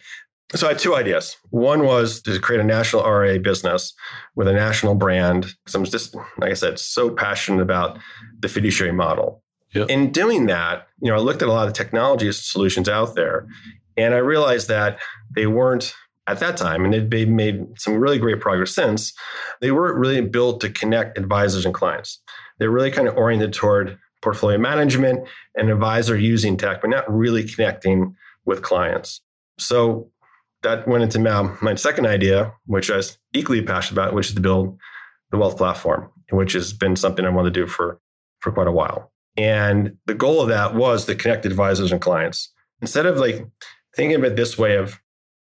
so 0.55 0.67
I 0.67 0.71
had 0.71 0.79
two 0.79 0.95
ideas. 0.95 1.37
One 1.51 1.83
was 1.85 2.21
to 2.23 2.39
create 2.39 2.59
a 2.59 2.63
national 2.63 3.03
RA 3.03 3.37
business 3.37 3.93
with 4.35 4.47
a 4.47 4.53
national 4.53 4.95
brand. 4.95 5.53
Because 5.63 5.75
I'm 5.75 5.85
just, 5.85 6.15
like 6.15 6.51
I 6.51 6.55
said, 6.55 6.79
so 6.79 7.11
passionate 7.11 7.61
about 7.61 7.99
the 8.39 8.49
fiduciary 8.49 8.93
model. 8.93 9.43
Yep. 9.73 9.89
In 9.89 10.11
doing 10.11 10.47
that, 10.47 10.87
you 11.01 11.11
know, 11.11 11.17
I 11.17 11.19
looked 11.19 11.43
at 11.43 11.47
a 11.47 11.51
lot 11.51 11.67
of 11.67 11.73
technology 11.73 12.31
solutions 12.31 12.89
out 12.89 13.13
there, 13.13 13.47
and 13.95 14.15
I 14.15 14.17
realized 14.17 14.67
that 14.69 14.99
they 15.35 15.45
weren't 15.45 15.93
at 16.25 16.39
that 16.39 16.57
time, 16.57 16.83
and 16.83 17.11
they've 17.11 17.29
made 17.29 17.67
some 17.77 17.95
really 17.95 18.17
great 18.17 18.39
progress 18.39 18.73
since. 18.73 19.13
They 19.61 19.71
weren't 19.71 19.97
really 19.97 20.21
built 20.21 20.61
to 20.61 20.69
connect 20.69 21.17
advisors 21.17 21.65
and 21.65 21.73
clients. 21.73 22.19
They're 22.57 22.71
really 22.71 22.91
kind 22.91 23.07
of 23.07 23.15
oriented 23.15 23.53
toward 23.53 23.97
portfolio 24.21 24.57
management 24.57 25.27
and 25.55 25.69
advisor 25.69 26.17
using 26.17 26.57
tech, 26.57 26.81
but 26.81 26.89
not 26.89 27.11
really 27.11 27.43
connecting 27.43 28.15
with 28.45 28.61
clients. 28.61 29.21
So 29.57 30.09
that 30.63 30.87
went 30.87 31.03
into 31.03 31.19
my, 31.19 31.55
my 31.61 31.75
second 31.75 32.05
idea, 32.05 32.53
which 32.65 32.91
I 32.91 32.97
was 32.97 33.17
equally 33.33 33.61
passionate 33.61 34.01
about, 34.01 34.13
which 34.13 34.29
is 34.29 34.35
to 34.35 34.41
build 34.41 34.77
the 35.31 35.37
wealth 35.37 35.57
platform, 35.57 36.09
which 36.31 36.53
has 36.53 36.73
been 36.73 36.95
something 36.95 37.25
I 37.25 37.29
wanted 37.29 37.53
to 37.53 37.59
do 37.61 37.67
for, 37.67 37.99
for 38.39 38.51
quite 38.51 38.67
a 38.67 38.71
while. 38.71 39.11
And 39.37 39.97
the 40.05 40.15
goal 40.15 40.41
of 40.41 40.49
that 40.49 40.75
was 40.75 41.05
to 41.05 41.15
connect 41.15 41.45
advisors 41.45 41.91
and 41.91 42.01
clients. 42.01 42.51
Instead 42.81 43.05
of 43.05 43.17
like 43.17 43.45
thinking 43.95 44.15
of 44.15 44.23
it 44.23 44.35
this 44.35 44.57
way 44.57 44.75
of 44.75 44.99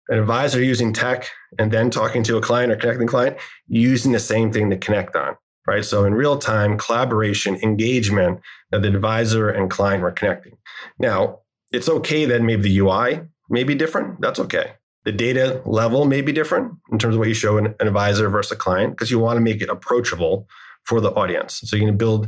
an 0.09 0.19
advisor 0.19 0.61
using 0.61 0.93
tech 0.93 1.27
and 1.57 1.71
then 1.71 1.89
talking 1.89 2.23
to 2.23 2.37
a 2.37 2.41
client 2.41 2.71
or 2.71 2.75
connecting 2.75 3.07
client, 3.07 3.37
using 3.67 4.11
the 4.11 4.19
same 4.19 4.51
thing 4.51 4.69
to 4.69 4.77
connect 4.77 5.15
on, 5.15 5.35
right? 5.65 5.83
So 5.83 6.05
in 6.05 6.13
real 6.13 6.37
time, 6.37 6.77
collaboration, 6.77 7.55
engagement 7.63 8.39
that 8.71 8.81
the 8.81 8.87
advisor 8.89 9.49
and 9.49 9.69
client 9.69 10.03
were 10.03 10.11
connecting. 10.11 10.57
Now, 10.99 11.39
it's 11.71 11.89
okay 11.89 12.25
that 12.25 12.41
maybe 12.41 12.63
the 12.63 12.79
UI 12.79 13.21
may 13.49 13.63
be 13.63 13.75
different. 13.75 14.21
That's 14.21 14.39
okay. 14.39 14.73
The 15.07 15.13
data 15.13 15.61
level 15.65 16.03
may 16.03 16.19
be 16.19 16.33
different 16.33 16.73
in 16.91 16.99
terms 16.99 17.15
of 17.15 17.19
what 17.19 17.29
you 17.29 17.33
show 17.33 17.57
an, 17.57 17.67
an 17.79 17.87
advisor 17.87 18.29
versus 18.29 18.51
a 18.51 18.55
client 18.57 18.91
because 18.91 19.09
you 19.09 19.19
want 19.19 19.37
to 19.37 19.41
make 19.41 19.61
it 19.61 19.69
approachable 19.69 20.49
for 20.83 20.99
the 20.99 21.11
audience. 21.11 21.61
So 21.63 21.77
you 21.77 21.85
can 21.85 21.95
build 21.95 22.27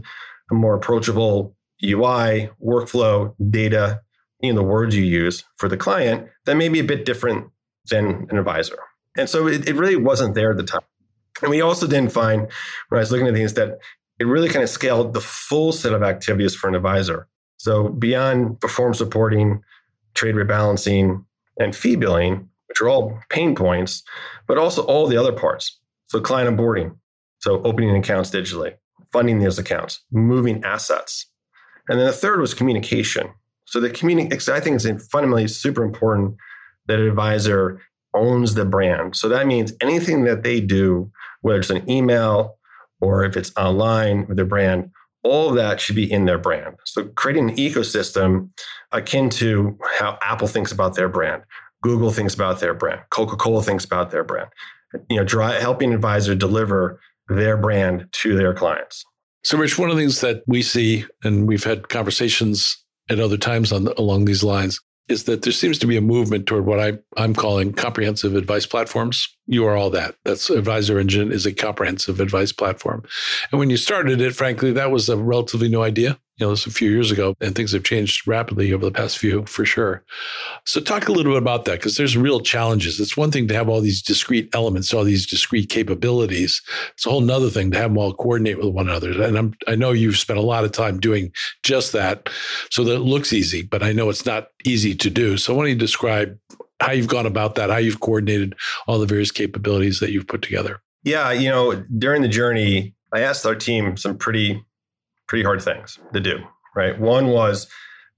a 0.50 0.54
more 0.54 0.76
approachable 0.76 1.58
UI, 1.84 2.52
workflow, 2.64 3.36
data, 3.50 4.00
you 4.40 4.54
know, 4.54 4.62
the 4.62 4.66
words 4.66 4.96
you 4.96 5.04
use 5.04 5.44
for 5.58 5.68
the 5.68 5.76
client 5.76 6.30
that 6.46 6.56
may 6.56 6.70
be 6.70 6.80
a 6.80 6.84
bit 6.86 7.04
different 7.04 7.50
than 7.90 8.28
an 8.30 8.38
advisor. 8.38 8.78
And 9.18 9.28
so 9.28 9.46
it, 9.48 9.68
it 9.68 9.76
really 9.76 9.98
wasn't 9.98 10.34
there 10.34 10.52
at 10.52 10.58
the 10.58 10.64
time. 10.64 10.80
And 11.42 11.50
we 11.50 11.60
also 11.60 11.86
didn't 11.86 12.14
find, 12.14 12.44
when 12.88 12.98
I 12.98 13.00
was 13.00 13.12
looking 13.12 13.28
at 13.28 13.34
things, 13.34 13.56
that 13.56 13.78
it 14.22 14.24
really 14.26 14.48
kind 14.48 14.64
of 14.64 14.70
scaled 14.70 15.14
the 15.14 15.20
full 15.20 15.74
set 15.74 15.92
of 15.92 16.02
activities 16.02 16.56
for 16.56 16.70
an 16.70 16.76
advisor. 16.76 17.28
So 17.58 17.90
beyond 17.90 18.62
performance 18.62 19.00
supporting, 19.00 19.64
trade 20.14 20.36
rebalancing, 20.36 21.26
and 21.58 21.76
fee 21.76 21.98
billing, 21.98 22.48
which 22.70 22.80
are 22.80 22.88
all 22.88 23.20
pain 23.30 23.56
points, 23.56 24.04
but 24.48 24.58
also 24.58 24.84
all 24.84 25.08
the 25.08 25.18
other 25.18 25.34
parts. 25.34 25.78
So 26.06 26.22
client 26.22 26.56
onboarding, 26.56 26.96
so 27.40 27.62
opening 27.64 27.96
accounts 27.96 28.30
digitally, 28.30 28.76
funding 29.12 29.40
those 29.40 29.60
accounts, 29.60 30.02
moving 30.12 30.64
assets. 30.64 31.30
And 31.90 32.00
then 32.00 32.08
the 32.08 32.14
third 32.14 32.40
was 32.40 32.54
communication. 32.54 33.30
So 33.66 33.80
the 33.80 33.90
communication, 33.90 34.54
I 34.54 34.60
think 34.60 34.82
it's 34.82 35.08
fundamentally 35.08 35.48
super 35.48 35.84
important 35.84 36.36
that 36.88 37.00
an 37.00 37.08
advisor 37.08 37.82
owns 38.16 38.56
the 38.56 38.66
brand. 38.66 39.16
So 39.16 39.30
that 39.30 39.46
means 39.46 39.74
anything 39.82 40.24
that 40.24 40.44
they 40.44 40.62
do, 40.62 41.12
whether 41.42 41.60
it's 41.60 41.70
an 41.70 41.90
email 41.90 42.58
or 43.02 43.24
if 43.24 43.38
it's 43.38 43.52
online 43.56 44.28
with 44.28 44.38
their 44.38 44.46
brand, 44.46 44.92
all 45.24 45.50
of 45.50 45.56
that 45.56 45.80
should 45.80 45.96
be 45.96 46.12
in 46.12 46.26
their 46.26 46.38
brand. 46.38 46.76
So 46.86 47.06
creating 47.10 47.50
an 47.50 47.56
ecosystem 47.58 48.50
akin 48.92 49.30
to 49.32 49.78
how 50.00 50.18
Apple 50.22 50.48
thinks 50.48 50.72
about 50.72 50.96
their 50.96 51.10
brand, 51.10 51.44
Google 51.82 52.12
thinks 52.12 52.34
about 52.34 52.60
their 52.60 52.74
brand. 52.74 53.02
Coca 53.10 53.36
Cola 53.36 53.64
thinks 53.64 53.86
about 53.86 54.12
their 54.12 54.24
brand. 54.24 54.50
You 55.10 55.18
know, 55.18 55.24
dry, 55.24 55.54
helping 55.60 55.94
advisor 55.94 56.36
deliver 56.36 57.00
their 57.28 57.58
brand 57.58 58.08
to 58.12 58.36
their 58.36 58.54
clients. 58.54 59.06
So, 59.44 59.58
Rich, 59.58 59.78
one 59.78 59.90
of 59.90 59.96
the 59.96 60.02
things 60.02 60.22
that 60.22 60.44
we 60.48 60.62
see, 60.62 61.06
and 61.24 61.48
we've 61.48 61.64
had 61.64 61.90
conversations 61.90 62.84
at 63.10 63.20
other 63.20 63.38
times 63.38 63.72
on 63.72 63.88
along 63.98 64.26
these 64.26 64.44
lines, 64.44 64.82
is 65.08 65.24
that 65.24 65.42
there 65.42 65.54
seems 65.54 65.80
to 65.80 65.88
be 65.88 65.98
a 65.98 66.02
movement 66.02 66.46
toward 66.46 66.66
what 66.66 66.80
I, 66.80 67.00
I'm 67.18 67.34
calling 67.34 67.74
comprehensive 67.74 68.36
advice 68.36 68.66
platforms. 68.66 69.28
You 69.48 69.66
are 69.66 69.76
all 69.76 69.90
that. 69.92 70.16
That's 70.24 70.50
Advisor 70.50 71.00
Engine 71.00 71.32
is 71.32 71.46
a 71.46 71.54
comprehensive 71.54 72.20
advice 72.20 72.52
platform. 72.52 73.04
And 73.52 73.60
when 73.60 73.70
you 73.70 73.78
started 73.78 74.22
it, 74.22 74.36
frankly, 74.36 74.72
that 74.74 74.92
was 74.92 75.10
a 75.10 75.18
relatively 75.18 75.70
new 75.70 75.82
idea 75.82 76.20
you 76.40 76.46
know, 76.46 76.52
this 76.52 76.66
a 76.66 76.72
few 76.72 76.90
years 76.90 77.12
ago, 77.12 77.36
and 77.42 77.54
things 77.54 77.74
have 77.74 77.84
changed 77.84 78.28
rapidly 78.28 78.72
over 78.72 78.86
the 78.86 78.92
past 78.92 79.18
few 79.18 79.46
for 79.46 79.66
sure. 79.66 80.04
So, 80.66 80.80
talk 80.80 81.08
a 81.08 81.12
little 81.12 81.34
bit 81.34 81.42
about 81.42 81.66
that 81.66 81.80
because 81.80 81.98
there's 81.98 82.16
real 82.16 82.40
challenges. 82.40 83.00
It's 83.00 83.18
one 83.18 83.32
thing 83.32 83.48
to 83.50 83.54
have 83.54 83.68
all 83.68 83.82
these 83.82 84.02
discrete 84.02 84.50
elements, 84.54 84.94
all 84.94 85.04
these 85.04 85.26
discrete 85.26 85.70
capabilities. 85.70 86.62
It's 86.94 87.06
a 87.06 87.10
whole 87.10 87.22
nother 87.22 87.50
thing 87.50 87.72
to 87.72 87.78
have 87.78 87.92
them 87.92 87.98
all 87.98 88.14
coordinate 88.14 88.58
with 88.58 88.74
one 88.74 88.88
another. 88.88 89.22
And 89.22 89.38
I'm, 89.38 89.54
I 89.68 89.76
know 89.76 89.92
you've 89.92 90.18
spent 90.18 90.40
a 90.40 90.44
lot 90.44 90.64
of 90.64 90.72
time 90.72 91.00
doing 91.00 91.32
just 91.64 91.92
that, 91.94 92.30
so 92.72 92.84
that 92.86 92.96
it 92.96 93.00
looks 93.00 93.34
easy, 93.34 93.62
but 93.62 93.84
I 93.84 93.92
know 93.92 94.10
it's 94.10 94.26
not 94.26 94.50
easy 94.64 94.96
to 94.96 95.10
do. 95.10 95.38
So, 95.38 95.54
why 95.54 95.64
don't 95.64 95.70
you 95.72 95.76
describe 95.76 96.38
how 96.80 96.94
you've 96.94 97.08
gone 97.08 97.26
about 97.26 97.56
that, 97.56 97.70
how 97.70 97.78
you've 97.78 98.00
coordinated 98.00 98.56
all 98.88 99.00
the 99.00 99.06
various 99.06 99.32
capabilities 99.32 100.00
that 100.00 100.12
you've 100.12 100.28
put 100.28 100.42
together? 100.42 100.82
Yeah, 101.04 101.32
you 101.32 101.50
know, 101.50 101.84
during 101.98 102.22
the 102.22 102.28
journey, 102.28 102.94
I 103.14 103.22
asked 103.22 103.46
our 103.46 103.56
team 103.56 103.98
some 103.98 104.18
pretty 104.18 104.64
pretty 105.30 105.44
hard 105.44 105.62
things 105.62 105.98
to 106.14 106.20
do, 106.20 106.40
right? 106.76 107.00
One 107.00 107.28
was 107.28 107.68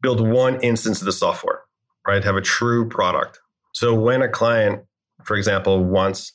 build 0.01 0.27
one 0.27 0.59
instance 0.61 0.99
of 0.99 1.05
the 1.05 1.11
software, 1.11 1.61
right? 2.07 2.23
Have 2.23 2.37
a 2.37 2.41
true 2.41 2.89
product. 2.89 3.39
So 3.73 3.93
when 3.93 4.23
a 4.23 4.27
client, 4.27 4.83
for 5.23 5.37
example, 5.37 5.83
wants 5.83 6.33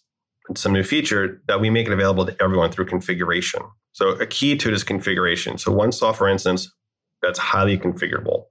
some 0.55 0.73
new 0.73 0.85
feature, 0.85 1.43
that 1.49 1.61
we 1.61 1.71
make 1.71 1.89
it 1.89 1.93
available 1.93 2.25
to 2.25 2.37
everyone 2.41 2.71
through 2.71 2.87
configuration. 2.87 3.63
So 3.93 4.11
a 4.11 4.27
key 4.27 4.57
to 4.57 4.69
it 4.69 4.75
is 4.75 4.85
configuration. 4.85 5.59
So 5.59 5.73
one 5.73 5.91
software 5.91 6.31
instance 6.31 6.71
that's 7.23 7.39
highly 7.39 7.77
configurable. 7.79 8.45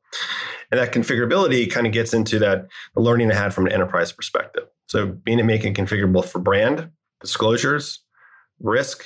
And 0.72 0.80
that 0.80 0.92
configurability 0.92 1.72
kind 1.72 1.88
of 1.88 1.94
gets 1.94 2.14
into 2.14 2.40
that 2.40 2.68
learning 2.96 3.32
I 3.32 3.36
had 3.36 3.54
from 3.54 3.68
an 3.68 3.72
enterprise 3.72 4.12
perspective. 4.12 4.64
So 4.88 5.06
being 5.06 5.40
and 5.40 5.48
making 5.48 5.76
configurable 5.76 6.26
for 6.26 6.40
brand, 6.40 6.90
disclosures, 7.22 8.00
risk, 8.60 9.06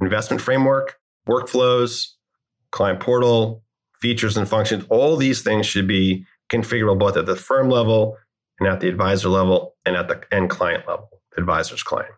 investment 0.00 0.40
framework, 0.40 0.98
workflows, 1.28 2.10
client 2.70 3.00
portal, 3.00 3.62
features 4.00 4.36
and 4.36 4.48
functions, 4.48 4.84
all 4.88 5.16
these 5.16 5.42
things 5.42 5.66
should 5.66 5.86
be 5.86 6.24
configurable 6.50 6.98
both 6.98 7.16
at 7.16 7.26
the 7.26 7.36
firm 7.36 7.68
level 7.68 8.16
and 8.58 8.68
at 8.68 8.80
the 8.80 8.88
advisor 8.88 9.28
level 9.28 9.74
and 9.84 9.96
at 9.96 10.08
the 10.08 10.22
end 10.32 10.50
client 10.50 10.86
level, 10.88 11.08
advisor's 11.36 11.82
client. 11.82 12.12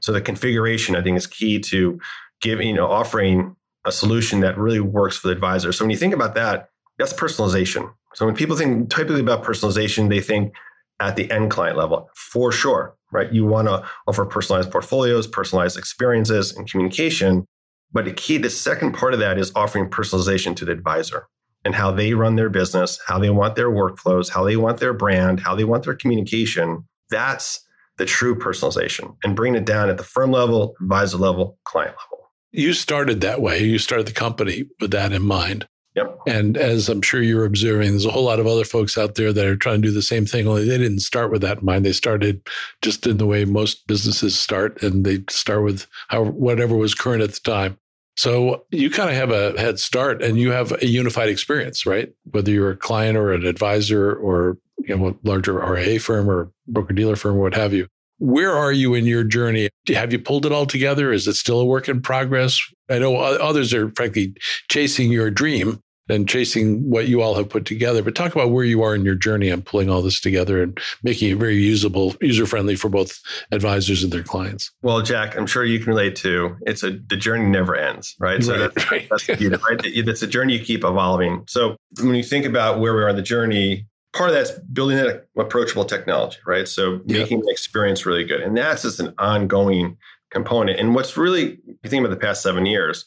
So 0.00 0.12
the 0.12 0.20
configuration, 0.20 0.96
I 0.96 1.02
think, 1.02 1.16
is 1.16 1.26
key 1.26 1.58
to 1.60 2.00
giving, 2.40 2.68
you 2.68 2.74
know, 2.74 2.90
offering 2.90 3.56
a 3.84 3.92
solution 3.92 4.40
that 4.40 4.58
really 4.58 4.80
works 4.80 5.16
for 5.16 5.28
the 5.28 5.34
advisor. 5.34 5.72
So 5.72 5.84
when 5.84 5.90
you 5.90 5.96
think 5.96 6.14
about 6.14 6.34
that, 6.34 6.70
that's 6.98 7.12
personalization. 7.12 7.92
So 8.14 8.26
when 8.26 8.34
people 8.34 8.56
think 8.56 8.90
typically 8.90 9.20
about 9.20 9.44
personalization, 9.44 10.08
they 10.08 10.20
think 10.20 10.52
at 11.00 11.16
the 11.16 11.30
end 11.30 11.50
client 11.50 11.76
level, 11.76 12.10
for 12.14 12.50
sure, 12.50 12.96
right? 13.12 13.32
You 13.32 13.46
want 13.46 13.68
to 13.68 13.84
offer 14.06 14.24
personalized 14.24 14.70
portfolios, 14.72 15.26
personalized 15.26 15.78
experiences, 15.78 16.56
and 16.56 16.68
communication. 16.68 17.46
But 17.92 18.04
the 18.04 18.12
key, 18.12 18.38
the 18.38 18.50
second 18.50 18.92
part 18.92 19.14
of 19.14 19.20
that 19.20 19.38
is 19.38 19.52
offering 19.54 19.88
personalization 19.88 20.54
to 20.56 20.64
the 20.64 20.72
advisor 20.72 21.28
and 21.64 21.74
how 21.74 21.90
they 21.90 22.14
run 22.14 22.36
their 22.36 22.50
business, 22.50 23.00
how 23.06 23.18
they 23.18 23.30
want 23.30 23.56
their 23.56 23.70
workflows, 23.70 24.30
how 24.30 24.44
they 24.44 24.56
want 24.56 24.78
their 24.78 24.92
brand, 24.92 25.40
how 25.40 25.54
they 25.54 25.64
want 25.64 25.84
their 25.84 25.94
communication. 25.94 26.86
That's 27.10 27.64
the 27.96 28.06
true 28.06 28.38
personalization 28.38 29.16
and 29.24 29.34
bring 29.34 29.54
it 29.54 29.64
down 29.64 29.88
at 29.88 29.96
the 29.96 30.04
firm 30.04 30.30
level, 30.30 30.74
advisor 30.80 31.18
level, 31.18 31.58
client 31.64 31.94
level. 31.96 32.30
You 32.52 32.72
started 32.72 33.20
that 33.22 33.42
way. 33.42 33.62
You 33.62 33.78
started 33.78 34.06
the 34.06 34.12
company 34.12 34.64
with 34.80 34.90
that 34.92 35.12
in 35.12 35.22
mind. 35.22 35.66
Yep. 35.94 36.20
And 36.26 36.56
as 36.56 36.88
I'm 36.88 37.02
sure 37.02 37.22
you're 37.22 37.44
observing, 37.44 37.90
there's 37.90 38.04
a 38.04 38.10
whole 38.10 38.24
lot 38.24 38.38
of 38.38 38.46
other 38.46 38.64
folks 38.64 38.96
out 38.96 39.16
there 39.16 39.32
that 39.32 39.46
are 39.46 39.56
trying 39.56 39.82
to 39.82 39.88
do 39.88 39.94
the 39.94 40.02
same 40.02 40.26
thing, 40.26 40.46
only 40.46 40.64
they 40.64 40.78
didn't 40.78 41.00
start 41.00 41.32
with 41.32 41.42
that 41.42 41.58
in 41.58 41.64
mind. 41.64 41.84
They 41.84 41.92
started 41.92 42.40
just 42.82 43.06
in 43.06 43.16
the 43.16 43.26
way 43.26 43.44
most 43.44 43.86
businesses 43.86 44.38
start, 44.38 44.82
and 44.82 45.04
they 45.04 45.24
start 45.28 45.64
with 45.64 45.86
how 46.08 46.24
whatever 46.24 46.76
was 46.76 46.94
current 46.94 47.22
at 47.22 47.32
the 47.32 47.40
time. 47.40 47.78
So 48.16 48.64
you 48.70 48.90
kind 48.90 49.10
of 49.10 49.16
have 49.16 49.30
a 49.30 49.58
head 49.60 49.78
start 49.78 50.24
and 50.24 50.36
you 50.38 50.50
have 50.50 50.72
a 50.82 50.86
unified 50.86 51.28
experience, 51.28 51.86
right? 51.86 52.12
Whether 52.30 52.50
you're 52.50 52.72
a 52.72 52.76
client 52.76 53.16
or 53.16 53.32
an 53.32 53.46
advisor 53.46 54.12
or 54.12 54.58
you 54.78 54.96
know, 54.96 55.08
a 55.08 55.14
larger 55.22 55.54
RIA 55.54 56.00
firm 56.00 56.28
or 56.28 56.50
broker 56.66 56.94
dealer 56.94 57.14
firm 57.14 57.36
or 57.36 57.42
what 57.42 57.54
have 57.54 57.72
you. 57.72 57.86
Where 58.18 58.56
are 58.56 58.72
you 58.72 58.94
in 58.94 59.06
your 59.06 59.24
journey? 59.24 59.68
Have 59.88 60.12
you 60.12 60.18
pulled 60.18 60.46
it 60.46 60.52
all 60.52 60.66
together? 60.66 61.12
Is 61.12 61.26
it 61.26 61.34
still 61.34 61.60
a 61.60 61.64
work 61.64 61.88
in 61.88 62.00
progress? 62.02 62.60
I 62.90 62.98
know 62.98 63.16
others 63.16 63.72
are 63.72 63.90
frankly 63.90 64.34
chasing 64.68 65.12
your 65.12 65.30
dream 65.30 65.80
and 66.08 66.28
chasing 66.28 66.88
what 66.88 67.08
you 67.08 67.20
all 67.22 67.34
have 67.34 67.48
put 67.48 67.64
together. 67.66 68.02
But 68.02 68.14
talk 68.14 68.34
about 68.34 68.50
where 68.50 68.64
you 68.64 68.82
are 68.82 68.94
in 68.94 69.04
your 69.04 69.14
journey 69.14 69.52
on 69.52 69.62
pulling 69.62 69.90
all 69.90 70.02
this 70.02 70.20
together 70.20 70.62
and 70.62 70.78
making 71.02 71.30
it 71.30 71.36
very 71.36 71.56
usable, 71.56 72.14
user 72.20 72.46
friendly 72.46 72.76
for 72.76 72.88
both 72.88 73.20
advisors 73.52 74.02
and 74.02 74.12
their 74.12 74.22
clients. 74.22 74.70
Well, 74.82 75.02
Jack, 75.02 75.36
I'm 75.36 75.46
sure 75.46 75.64
you 75.64 75.78
can 75.78 75.88
relate 75.88 76.16
to 76.16 76.56
it's 76.62 76.82
a 76.82 76.92
the 76.92 77.16
journey 77.16 77.46
never 77.46 77.76
ends, 77.76 78.16
right? 78.18 78.42
So 78.42 78.52
right, 78.52 78.74
that's, 78.74 78.90
right. 78.90 79.08
that's 79.10 79.26
the 79.26 79.60
right? 79.68 79.80
It's 79.84 80.22
a 80.22 80.26
journey 80.26 80.56
you 80.56 80.64
keep 80.64 80.84
evolving. 80.84 81.44
So 81.46 81.76
when 82.00 82.14
you 82.14 82.24
think 82.24 82.46
about 82.46 82.80
where 82.80 82.94
we 82.94 83.02
are 83.02 83.10
in 83.10 83.16
the 83.16 83.22
journey, 83.22 83.86
part 84.12 84.30
of 84.30 84.34
that's 84.34 84.52
building 84.72 84.96
that 84.96 85.26
approachable 85.38 85.84
technology, 85.84 86.38
right? 86.46 86.66
So 86.66 87.00
making 87.04 87.40
the 87.40 87.50
experience 87.50 88.06
really 88.06 88.24
good. 88.24 88.40
And 88.40 88.56
that's 88.56 88.82
just 88.82 89.00
an 89.00 89.14
ongoing 89.18 89.96
component. 90.30 90.78
And 90.78 90.94
what's 90.94 91.16
really, 91.16 91.58
you 91.66 91.90
think 91.90 92.04
about 92.04 92.14
the 92.14 92.20
past 92.20 92.42
seven 92.42 92.66
years, 92.66 93.04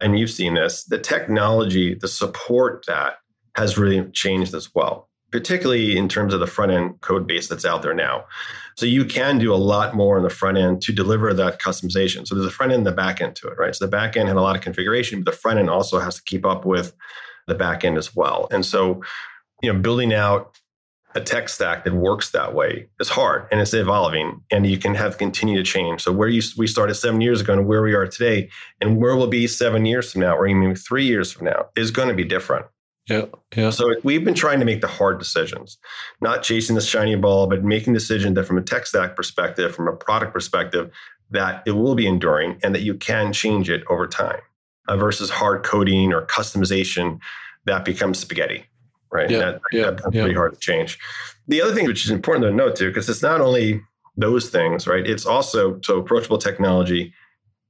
and 0.00 0.18
you've 0.18 0.30
seen 0.30 0.54
this, 0.54 0.84
the 0.84 0.98
technology, 0.98 1.94
the 1.94 2.08
support 2.08 2.84
that 2.86 3.18
has 3.56 3.78
really 3.78 4.10
changed 4.10 4.54
as 4.54 4.74
well, 4.74 5.08
particularly 5.30 5.96
in 5.96 6.08
terms 6.08 6.34
of 6.34 6.40
the 6.40 6.46
front 6.46 6.72
end 6.72 7.00
code 7.00 7.26
base 7.26 7.48
that's 7.48 7.64
out 7.64 7.82
there 7.82 7.94
now. 7.94 8.24
So 8.76 8.86
you 8.86 9.04
can 9.04 9.38
do 9.38 9.52
a 9.52 9.56
lot 9.56 9.94
more 9.94 10.16
on 10.16 10.22
the 10.22 10.30
front 10.30 10.58
end 10.58 10.82
to 10.82 10.92
deliver 10.92 11.32
that 11.34 11.60
customization. 11.60 12.26
So 12.26 12.34
there's 12.34 12.46
a 12.46 12.50
front 12.50 12.72
end 12.72 12.80
and 12.80 12.86
the 12.86 12.92
back 12.92 13.20
end 13.20 13.36
to 13.36 13.48
it, 13.48 13.58
right? 13.58 13.74
So 13.74 13.84
the 13.84 13.90
back 13.90 14.16
end 14.16 14.28
had 14.28 14.36
a 14.36 14.42
lot 14.42 14.56
of 14.56 14.62
configuration, 14.62 15.22
but 15.22 15.32
the 15.32 15.38
front 15.38 15.58
end 15.58 15.70
also 15.70 15.98
has 15.98 16.16
to 16.16 16.22
keep 16.22 16.44
up 16.44 16.64
with 16.64 16.94
the 17.46 17.54
back 17.54 17.84
end 17.84 17.98
as 17.98 18.14
well. 18.14 18.48
And 18.50 18.64
so, 18.64 19.02
you 19.62 19.72
know, 19.72 19.78
building 19.78 20.12
out 20.12 20.58
a 21.14 21.20
tech 21.20 21.48
stack 21.48 21.84
that 21.84 21.94
works 21.94 22.30
that 22.30 22.54
way 22.54 22.88
is 22.98 23.08
hard 23.08 23.46
and 23.50 23.60
it's 23.60 23.74
evolving 23.74 24.40
and 24.50 24.66
you 24.66 24.78
can 24.78 24.94
have 24.94 25.18
continue 25.18 25.56
to 25.56 25.62
change. 25.62 26.02
So 26.02 26.12
where 26.12 26.28
you 26.28 26.42
we 26.56 26.66
started 26.66 26.94
seven 26.94 27.20
years 27.20 27.40
ago 27.40 27.52
and 27.52 27.66
where 27.66 27.82
we 27.82 27.94
are 27.94 28.06
today 28.06 28.50
and 28.80 28.96
where 28.96 29.16
we'll 29.16 29.26
be 29.26 29.46
seven 29.46 29.84
years 29.84 30.12
from 30.12 30.22
now 30.22 30.36
or 30.36 30.46
even 30.46 30.74
three 30.74 31.04
years 31.04 31.32
from 31.32 31.46
now 31.46 31.66
is 31.76 31.90
going 31.90 32.08
to 32.08 32.14
be 32.14 32.24
different. 32.24 32.66
Yeah. 33.08 33.26
Yeah. 33.54 33.70
So 33.70 33.94
we've 34.04 34.24
been 34.24 34.34
trying 34.34 34.60
to 34.60 34.64
make 34.64 34.80
the 34.80 34.86
hard 34.86 35.18
decisions, 35.18 35.76
not 36.20 36.42
chasing 36.42 36.76
the 36.76 36.80
shiny 36.80 37.16
ball, 37.16 37.46
but 37.46 37.64
making 37.64 37.94
decisions 37.94 38.36
that 38.36 38.44
from 38.44 38.58
a 38.58 38.62
tech 38.62 38.86
stack 38.86 39.16
perspective, 39.16 39.74
from 39.74 39.88
a 39.88 39.92
product 39.92 40.32
perspective, 40.32 40.90
that 41.30 41.62
it 41.66 41.72
will 41.72 41.94
be 41.94 42.06
enduring 42.06 42.58
and 42.62 42.74
that 42.74 42.82
you 42.82 42.94
can 42.94 43.32
change 43.32 43.68
it 43.68 43.82
over 43.90 44.06
time 44.06 44.40
uh, 44.88 44.96
versus 44.96 45.30
hard 45.30 45.64
coding 45.64 46.12
or 46.12 46.24
customization 46.26 47.18
that 47.64 47.84
becomes 47.84 48.18
spaghetti 48.18 48.66
right? 49.12 49.30
Yeah, 49.30 49.38
that, 49.38 49.60
yeah, 49.72 49.90
that's 49.90 50.02
yeah. 50.12 50.22
pretty 50.22 50.34
hard 50.36 50.54
to 50.54 50.58
change. 50.60 50.98
The 51.48 51.60
other 51.62 51.74
thing 51.74 51.86
which 51.86 52.04
is 52.04 52.10
important 52.10 52.44
to 52.44 52.52
note 52.52 52.76
too, 52.76 52.88
because 52.88 53.08
it's 53.08 53.22
not 53.22 53.40
only 53.40 53.82
those 54.16 54.50
things, 54.50 54.86
right? 54.86 55.06
It's 55.06 55.26
also 55.26 55.80
so 55.82 55.98
approachable 55.98 56.38
technology, 56.38 57.12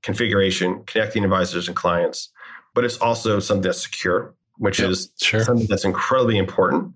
configuration, 0.02 0.82
connecting 0.87 1.25
advisors 1.25 1.68
and 1.68 1.76
clients, 1.76 2.30
but 2.75 2.84
it's 2.84 2.99
also 2.99 3.38
something 3.40 3.62
that's 3.62 3.82
secure, 3.82 4.34
which 4.58 4.80
Yep, 4.80 4.90
is 4.90 5.12
sure. 5.20 5.44
something 5.44 5.66
that's 5.66 5.84
incredibly 5.84 6.38
important 6.38 6.92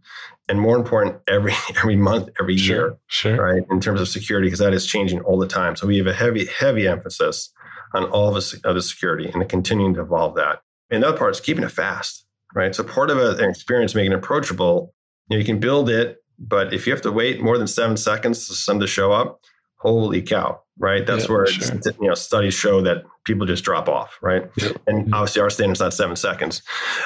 and 0.48 0.60
more 0.60 0.76
important 0.76 1.16
every 1.28 1.52
every 1.76 1.96
month, 1.96 2.28
every 2.40 2.54
year, 2.54 2.96
Sure. 3.08 3.34
Sure. 3.36 3.44
right? 3.44 3.62
In 3.70 3.80
terms 3.80 4.00
of 4.00 4.08
security, 4.08 4.46
because 4.48 4.60
that 4.60 4.74
is 4.74 4.86
changing 4.86 5.20
all 5.20 5.38
the 5.38 5.48
time. 5.48 5.76
So 5.76 5.86
we 5.86 5.98
have 5.98 6.06
a 6.06 6.14
heavy, 6.14 6.46
heavy 6.46 6.86
emphasis 6.88 7.50
on 7.94 8.04
all 8.04 8.28
of 8.28 8.34
the, 8.34 8.60
of 8.64 8.74
the 8.74 8.82
security 8.82 9.30
and 9.32 9.48
continuing 9.48 9.94
to 9.94 10.00
evolve 10.02 10.34
that. 10.36 10.60
And 10.90 11.02
the 11.02 11.08
other 11.08 11.18
part 11.18 11.32
is 11.34 11.40
keeping 11.40 11.64
it 11.64 11.70
fast 11.70 12.25
right? 12.56 12.75
So 12.75 12.82
part 12.82 13.10
of 13.10 13.18
a, 13.18 13.36
an 13.36 13.48
experience 13.50 13.94
making 13.94 14.12
it 14.12 14.16
approachable, 14.16 14.94
you, 15.28 15.36
know, 15.36 15.38
you 15.38 15.44
can 15.44 15.60
build 15.60 15.90
it, 15.90 16.16
but 16.38 16.72
if 16.72 16.86
you 16.86 16.92
have 16.92 17.02
to 17.02 17.12
wait 17.12 17.40
more 17.42 17.58
than 17.58 17.66
seven 17.68 17.96
seconds 17.96 18.48
for 18.48 18.54
some 18.54 18.80
to 18.80 18.86
show 18.86 19.12
up, 19.12 19.40
holy 19.76 20.22
cow, 20.22 20.60
right? 20.78 21.06
That's 21.06 21.26
Yeah, 21.26 21.32
where 21.32 21.46
sure. 21.46 21.76
you 22.00 22.08
know 22.08 22.14
studies 22.14 22.54
show 22.54 22.80
that 22.80 23.04
people 23.25 23.46
just 23.46 23.62
drop 23.62 23.88
off, 23.88 24.18
right? 24.22 24.50
Yep. 24.56 24.82
And 24.86 25.14
obviously 25.14 25.42
our 25.42 25.50
standard's 25.50 25.80
not 25.80 25.92
seven 25.92 26.16
seconds, 26.16 26.62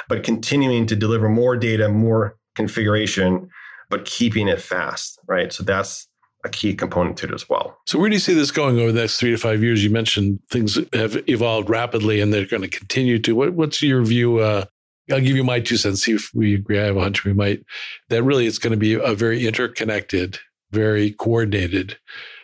but 0.08 0.22
continuing 0.22 0.86
to 0.86 0.96
deliver 0.96 1.28
more 1.28 1.56
data, 1.56 1.88
more 1.88 2.36
configuration, 2.54 3.50
but 3.88 4.04
keeping 4.04 4.46
it 4.48 4.62
fast, 4.62 5.18
right? 5.26 5.52
So 5.52 5.64
that's 5.64 6.06
a 6.44 6.48
key 6.48 6.74
component 6.74 7.16
to 7.18 7.26
it 7.26 7.34
as 7.34 7.48
well. 7.48 7.76
So 7.86 7.98
where 7.98 8.08
do 8.08 8.14
you 8.14 8.20
see 8.20 8.34
this 8.34 8.50
going 8.50 8.78
over 8.78 8.92
the 8.92 9.00
next 9.00 9.18
three 9.18 9.30
to 9.32 9.36
five 9.36 9.62
years? 9.62 9.82
You 9.84 9.90
mentioned 9.90 10.38
things 10.48 10.78
have 10.92 11.22
evolved 11.28 11.68
rapidly 11.68 12.20
and 12.20 12.32
they're 12.32 12.46
going 12.46 12.62
to 12.62 12.68
continue 12.68 13.18
to. 13.18 13.34
What, 13.34 13.52
what's 13.52 13.82
your 13.82 14.02
view? 14.02 14.38
Uh, 14.38 14.64
I'll 15.10 15.20
give 15.20 15.36
you 15.36 15.44
my 15.44 15.60
two 15.60 15.76
cents. 15.76 16.04
See 16.04 16.12
if 16.12 16.30
we 16.34 16.54
agree. 16.54 16.78
I 16.78 16.84
have 16.84 16.96
a 16.96 17.00
hunch 17.00 17.24
we 17.24 17.32
might. 17.32 17.64
That 18.08 18.22
really 18.22 18.46
it's 18.46 18.58
going 18.58 18.72
to 18.72 18.76
be 18.76 18.94
a 18.94 19.14
very 19.14 19.46
interconnected, 19.46 20.38
very 20.70 21.12
coordinated 21.12 21.96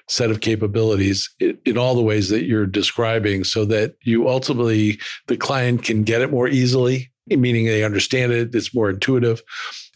set 0.08 0.30
of 0.30 0.40
capabilities 0.40 1.28
in, 1.40 1.78
all 1.78 1.94
the 1.94 2.02
ways 2.02 2.28
that 2.28 2.44
you're 2.44 2.66
describing 2.66 3.44
so 3.44 3.64
that 3.64 3.96
you 4.02 4.28
ultimately, 4.28 4.99
the 5.26 5.37
client 5.37 5.82
can 5.82 6.04
get 6.04 6.23
it 6.23 6.30
more 6.30 6.46
easily, 6.49 7.11
meaning 7.26 7.66
they 7.66 7.82
understand 7.82 8.32
it, 8.32 8.54
it's 8.54 8.75
more 8.75 8.90
intuitive, 8.90 9.42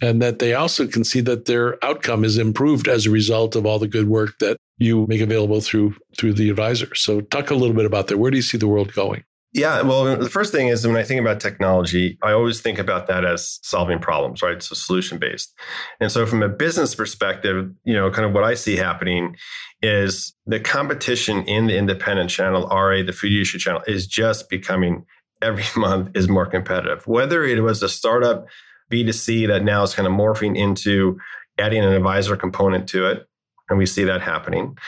and 0.03 0.21
that 0.21 0.41
they 0.41 0.53
also 0.55 0.87
can 0.87 1.05
see 1.05 1.21
that 1.21 1.45
their 1.45 1.83
outcome 1.85 2.25
is 2.25 2.39
improved 2.39 2.89
as 2.89 3.07
a 3.07 3.11
result 3.11 3.55
of 3.55 3.65
all 3.65 3.79
the 3.79 3.87
good 3.87 4.09
work 4.09 4.37
that 4.41 4.57
you 4.79 5.07
make 5.09 5.21
available 5.21 5.61
through 5.61 5.95
through 6.17 6.33
the 6.33 6.51
advisor. 6.51 6.93
So 6.95 7.21
talk 7.21 7.51
a 7.51 7.55
little 7.55 7.77
bit 7.77 7.87
about 7.87 8.09
that. 8.09 8.19
Where 8.19 8.31
do 8.31 8.37
you 8.37 8.43
see 8.43 8.59
the 8.59 8.67
world 8.67 8.93
going? 8.95 9.23
Yeah, 9.53 9.83
well, 9.83 10.17
the 10.17 10.31
first 10.31 10.53
thing 10.53 10.69
is 10.69 10.87
when 10.87 10.97
I 10.97 11.03
think 11.03 11.21
about 11.21 11.41
technology, 11.41 12.19
I 12.23 12.31
always 12.31 12.61
think 12.61 12.79
about 12.79 13.09
that 13.09 13.25
as 13.25 13.59
solving 13.63 13.99
problems, 13.99 14.43
right? 14.43 14.63
So 14.63 14.77
solution 14.77 15.19
based. 15.19 15.53
And 15.99 16.13
so 16.13 16.25
from 16.25 16.45
a 16.45 16.49
business 16.49 16.95
perspective, 16.95 17.69
you 17.83 17.95
know, 17.95 18.13
kind 18.13 18.25
of 18.25 18.33
what 18.33 18.45
I 18.45 18.55
see 18.55 18.77
happening 18.77 19.35
is 19.83 20.33
the 20.47 20.61
competition 20.61 21.43
in 21.47 21.67
the 21.67 21.77
independent 21.77 22.31
channel, 22.31 22.69
RA, 22.69 23.03
the 23.03 23.13
food 23.13 23.31
fiduciary 23.31 23.61
channel, 23.61 23.83
is 23.89 24.07
just 24.07 24.49
becoming 24.49 25.05
every 25.43 25.65
month 25.77 26.11
is 26.15 26.29
more 26.29 26.47
competitive. 26.47 27.05
Whether 27.09 27.43
it 27.43 27.61
was 27.61 27.83
a 27.83 27.89
startup 27.89 28.47
B2C 28.93 29.49
that 29.49 29.65
now 29.65 29.83
is 29.83 29.95
kind 29.95 30.07
of 30.07 30.13
morphing 30.15 30.57
into 30.57 31.19
adding 31.59 31.83
an 31.83 31.93
advisor 31.93 32.37
component 32.37 32.89
to 32.91 33.07
it, 33.07 33.27
and 33.69 33.79
we 33.79 33.87
see 33.87 34.05
that 34.05 34.21
happening, 34.21 34.79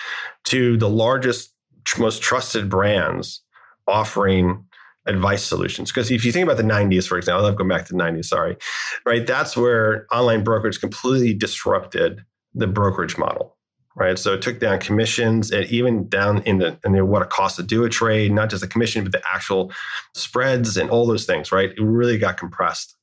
to 0.45 0.77
the 0.77 0.89
largest, 0.89 1.53
most 1.99 2.23
trusted 2.23 2.69
brands 2.69 3.42
offering 3.87 4.65
advice 5.07 5.45
solutions. 5.45 5.91
Because 5.91 6.11
if 6.11 6.25
you 6.25 6.33
think 6.33 6.45
about 6.45 6.57
the 6.57 6.63
90s, 6.63 7.07
for 7.07 7.19
example, 7.19 7.47
I've 7.47 7.57
gone 7.57 7.69
back 7.69 7.87
to 7.87 7.93
the 7.93 7.99
90s, 7.99 8.27
sorry, 8.27 8.57
right? 9.05 9.27
That's 9.27 9.57
where 9.57 10.07
online 10.13 10.45
brokerage 10.45 10.81
completely 10.81 11.35
disrupted 11.35 12.25
the 12.55 12.67
brokerage 12.67 13.19
model. 13.19 13.57
Right. 13.95 14.19
So 14.19 14.33
it 14.33 14.41
took 14.41 14.59
down 14.59 14.79
commissions 14.81 15.51
and 15.51 15.67
even 15.67 16.09
down 16.09 16.43
in 16.45 16.57
the, 16.57 16.79
in 16.83 16.93
the 16.93 17.05
what 17.05 17.21
it 17.21 17.29
costs 17.29 17.57
to 17.57 17.63
do 17.63 17.85
a 17.85 17.91
trade, 17.91 18.33
not 18.33 18.49
just 18.49 18.63
the 18.63 18.67
commission, 18.67 19.03
but 19.03 19.13
the 19.13 19.21
actual 19.31 19.71
spreads 20.15 20.79
and 20.79 20.89
all 20.89 21.07
those 21.07 21.27
things, 21.27 21.53
right? 21.53 21.73
It 21.73 21.83
really 21.83 22.17
got 22.17 22.39
compressed. 22.39 22.97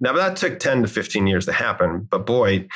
Now 0.00 0.14
that 0.14 0.36
took 0.36 0.58
10 0.58 0.82
to 0.82 0.88
15 0.88 1.26
years 1.26 1.44
to 1.44 1.52
happen. 1.52 2.08
But 2.10 2.24
boy, 2.24 2.68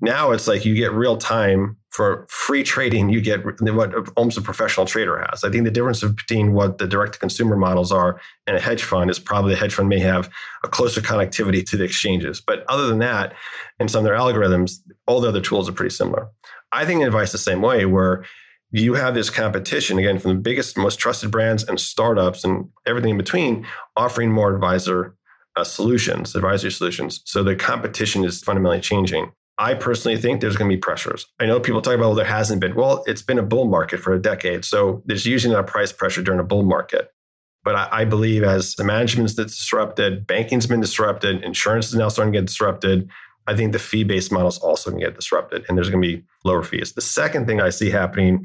now 0.00 0.30
it's 0.30 0.46
like 0.46 0.64
you 0.64 0.74
get 0.74 0.92
real 0.92 1.16
time 1.16 1.76
for 1.90 2.26
free 2.28 2.62
trading. 2.62 3.08
You 3.08 3.20
get 3.20 3.44
what 3.44 3.94
almost 4.16 4.38
a 4.38 4.42
professional 4.42 4.86
trader 4.86 5.24
has. 5.28 5.42
I 5.42 5.50
think 5.50 5.64
the 5.64 5.70
difference 5.70 6.02
between 6.02 6.52
what 6.52 6.78
the 6.78 6.86
direct 6.86 7.14
to 7.14 7.18
consumer 7.18 7.56
models 7.56 7.90
are 7.90 8.20
and 8.46 8.56
a 8.56 8.60
hedge 8.60 8.84
fund 8.84 9.10
is 9.10 9.18
probably 9.18 9.54
the 9.54 9.60
hedge 9.60 9.74
fund 9.74 9.88
may 9.88 9.98
have 9.98 10.30
a 10.62 10.68
closer 10.68 11.00
connectivity 11.00 11.68
to 11.68 11.76
the 11.76 11.84
exchanges. 11.84 12.40
But 12.40 12.64
other 12.68 12.86
than 12.86 12.98
that, 12.98 13.34
and 13.80 13.90
some 13.90 14.00
of 14.00 14.04
their 14.04 14.16
algorithms, 14.16 14.76
all 15.06 15.20
the 15.20 15.28
other 15.28 15.40
tools 15.40 15.68
are 15.68 15.72
pretty 15.72 15.94
similar. 15.94 16.28
I 16.70 16.84
think 16.84 17.02
advice 17.02 17.32
the 17.32 17.38
same 17.38 17.62
way, 17.62 17.86
where 17.86 18.24
you 18.70 18.94
have 18.94 19.14
this 19.14 19.30
competition 19.30 19.98
again 19.98 20.18
from 20.18 20.34
the 20.34 20.40
biggest, 20.40 20.76
most 20.76 20.98
trusted 20.98 21.30
brands 21.30 21.64
and 21.64 21.80
startups 21.80 22.44
and 22.44 22.68
everything 22.86 23.12
in 23.12 23.16
between 23.16 23.66
offering 23.96 24.30
more 24.30 24.54
advisor 24.54 25.16
uh, 25.56 25.64
solutions, 25.64 26.36
advisory 26.36 26.70
solutions. 26.70 27.22
So 27.24 27.42
the 27.42 27.56
competition 27.56 28.24
is 28.24 28.42
fundamentally 28.42 28.80
changing. 28.80 29.32
I 29.58 29.74
personally 29.74 30.16
think 30.16 30.40
there's 30.40 30.56
going 30.56 30.70
to 30.70 30.76
be 30.76 30.80
pressures. 30.80 31.26
I 31.40 31.46
know 31.46 31.58
people 31.58 31.82
talk 31.82 31.94
about, 31.94 32.06
well, 32.06 32.14
there 32.14 32.24
hasn't 32.24 32.60
been. 32.60 32.76
Well, 32.76 33.02
it's 33.06 33.22
been 33.22 33.38
a 33.38 33.42
bull 33.42 33.66
market 33.66 33.98
for 33.98 34.14
a 34.14 34.22
decade. 34.22 34.64
So 34.64 35.02
there's 35.04 35.26
usually 35.26 35.52
not 35.52 35.66
price 35.66 35.92
pressure 35.92 36.22
during 36.22 36.38
a 36.38 36.44
bull 36.44 36.62
market. 36.62 37.10
But 37.64 37.74
I, 37.74 37.88
I 37.90 38.04
believe 38.04 38.44
as 38.44 38.76
the 38.76 38.84
management's 38.84 39.34
disrupted, 39.34 40.26
banking's 40.26 40.68
been 40.68 40.80
disrupted, 40.80 41.42
insurance 41.42 41.88
is 41.88 41.96
now 41.96 42.08
starting 42.08 42.32
to 42.32 42.38
get 42.38 42.46
disrupted. 42.46 43.10
I 43.48 43.56
think 43.56 43.72
the 43.72 43.78
fee 43.80 44.04
based 44.04 44.30
model 44.30 44.48
is 44.48 44.58
also 44.58 44.90
going 44.90 45.00
to 45.00 45.06
get 45.06 45.16
disrupted 45.16 45.64
and 45.68 45.76
there's 45.76 45.90
going 45.90 46.02
to 46.02 46.08
be 46.08 46.24
lower 46.44 46.62
fees. 46.62 46.92
The 46.92 47.00
second 47.00 47.46
thing 47.46 47.60
I 47.60 47.70
see 47.70 47.90
happening, 47.90 48.44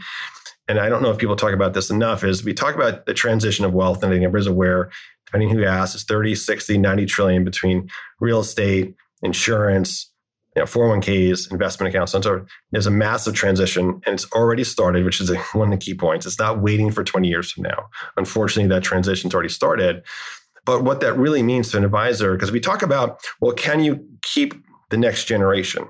and 0.68 0.80
I 0.80 0.90
don't 0.90 1.04
know 1.04 1.12
if 1.12 1.20
people 1.20 1.36
talk 1.36 1.54
about 1.54 1.74
this 1.74 1.92
enough, 1.92 2.24
is 2.24 2.44
we 2.44 2.54
talk 2.54 2.74
about 2.74 3.06
the 3.06 3.14
transition 3.14 3.66
of 3.66 3.74
wealth. 3.74 4.02
And 4.02 4.12
I 4.12 4.16
think 4.16 4.24
everybody's 4.24 4.48
aware, 4.48 4.90
depending 5.26 5.50
who 5.50 5.60
you 5.60 5.68
ask, 5.68 5.94
is 5.94 6.06
30, 6.06 6.36
60, 6.36 6.78
90 6.78 7.06
trillion 7.06 7.44
between 7.44 7.90
real 8.20 8.40
estate, 8.40 8.96
insurance, 9.22 10.13
you 10.56 10.62
know, 10.62 10.66
401ks, 10.66 11.52
investment 11.52 11.94
accounts. 11.94 12.14
And 12.14 12.24
so 12.24 12.46
there's 12.72 12.86
a 12.86 12.92
massive 12.92 13.34
transition 13.34 14.02
and 14.06 14.14
it's 14.14 14.32
already 14.34 14.64
started, 14.64 15.04
which 15.06 15.20
is 15.20 15.30
one 15.54 15.74
of 15.74 15.80
the 15.80 15.84
key 15.84 15.96
points. 15.96 16.26
It's 16.26 16.40
not 16.40 16.62
waiting 16.62 16.92
for 16.92 17.04
20 17.04 17.28
years 17.28 17.52
from 17.52 17.64
now. 17.64 17.90
Unfortunately, 18.18 18.70
that 18.70 18.84
transition's 18.84 19.34
already 19.34 19.50
started. 19.50 20.04
But 20.66 20.84
what 20.84 21.02
that 21.02 21.18
really 21.18 21.44
means 21.44 21.72
to 21.72 21.78
an 21.78 21.84
advisor, 21.84 22.34
because 22.34 22.52
we 22.52 22.60
talk 22.60 22.82
about, 22.82 23.20
well, 23.42 23.54
can 23.54 23.84
you 23.84 24.06
keep 24.22 24.54
the 24.90 24.98
next 24.98 25.26
generation? 25.26 25.88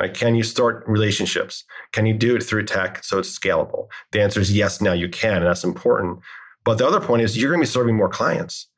Right? 0.00 0.14
Can 0.14 0.34
you 0.34 0.44
start 0.44 0.84
relationships? 0.86 1.64
Can 1.92 2.06
you 2.06 2.14
do 2.14 2.36
it 2.36 2.42
through 2.42 2.64
tech 2.64 3.02
so 3.04 3.18
it's 3.18 3.36
scalable? 3.36 3.88
The 4.12 4.22
answer 4.22 4.40
is 4.40 4.52
yes, 4.52 4.80
now 4.80 4.92
you 4.92 5.08
can, 5.08 5.38
and 5.38 5.46
that's 5.46 5.64
important. 5.64 6.20
But 6.64 6.78
the 6.78 6.86
other 6.86 7.00
point 7.00 7.22
is 7.22 7.36
you're 7.36 7.50
going 7.50 7.60
to 7.60 7.66
be 7.66 7.70
serving 7.70 7.96
more 7.96 8.08
clients. 8.08 8.68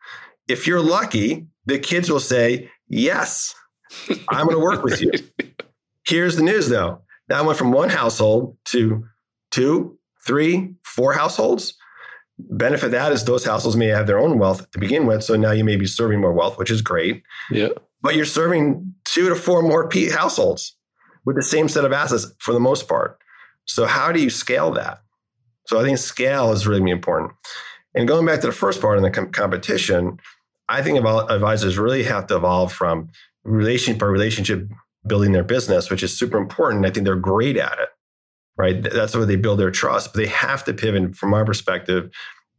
If 0.49 0.67
you're 0.67 0.81
lucky, 0.81 1.47
the 1.67 1.79
kids 1.79 2.11
will 2.11 2.21
say, 2.21 2.71
yes, 2.89 3.55
I'm 4.29 4.47
going 4.47 4.57
to 4.57 4.63
work 4.63 4.83
with 4.83 5.01
you. 5.01 5.13
Here's 6.07 6.37
the 6.37 6.43
news 6.43 6.69
though. 6.69 7.03
That 7.29 7.45
went 7.45 7.59
from 7.59 7.73
one 7.73 7.89
household 7.89 8.57
to 8.67 9.05
two, 9.51 9.99
three, 10.27 10.75
four 10.83 11.13
households. 11.13 11.75
Benefit 12.39 12.87
of 12.87 12.93
that 12.93 13.13
is 13.13 13.25
those 13.25 13.45
households 13.45 13.77
may 13.77 13.87
have 13.89 14.07
their 14.07 14.19
own 14.19 14.39
wealth 14.39 14.71
to 14.71 14.79
begin 14.79 15.07
with. 15.07 15.23
So 15.23 15.37
now 15.37 15.53
you 15.53 15.65
may 15.65 15.77
be 15.77 15.87
serving 15.87 16.21
more 16.21 16.33
wealth, 16.33 16.59
which 16.59 16.71
is 16.71 16.83
great. 16.83 17.23
Yeah. 17.51 17.69
But 18.03 18.17
you're 18.17 18.25
serving 18.25 18.95
two 19.05 19.29
to 19.29 19.37
four 19.37 19.63
more 19.63 19.89
households 20.11 20.75
with 21.25 21.37
the 21.37 21.43
same 21.43 21.69
set 21.69 21.85
of 21.85 21.93
assets 21.93 22.33
for 22.39 22.53
the 22.53 22.61
most 22.61 22.89
part. 22.89 23.19
So 23.67 23.87
how 23.87 24.11
do 24.11 24.21
you 24.21 24.31
scale 24.31 24.71
that? 24.73 25.03
So 25.67 25.79
I 25.79 25.85
think 25.85 25.99
scale 25.99 26.51
is 26.53 26.67
really 26.67 26.91
important. 26.91 27.33
And 27.95 28.09
going 28.09 28.27
back 28.27 28.41
to 28.41 28.47
the 28.47 28.53
first 28.53 28.81
part 28.81 28.97
in 28.97 29.03
the 29.03 29.11
com- 29.11 29.31
competition, 29.31 30.19
I 30.69 30.83
think 30.83 30.99
advisors 30.99 31.79
really 31.79 32.05
have 32.05 32.27
to 32.29 32.37
evolve 32.37 32.73
from 32.73 33.11
relationship 33.45 34.01
by 34.01 34.07
relationship 34.07 34.69
building 35.07 35.33
their 35.33 35.45
business, 35.45 35.91
which 35.91 36.03
is 36.03 36.19
super 36.19 36.39
important. 36.39 36.85
I 36.85 36.91
think 36.91 37.05
they're 37.05 37.17
great 37.17 37.57
at 37.57 37.79
it, 37.79 37.89
right? 38.57 38.83
That's 38.83 39.17
where 39.17 39.27
they 39.27 39.37
build 39.37 39.59
their 39.59 39.71
trust. 39.71 40.13
But 40.13 40.21
they 40.21 40.29
have 40.29 40.65
to 40.65 40.75
pivot, 40.75 41.17
from 41.17 41.31
my 41.31 41.45
perspective, 41.45 42.11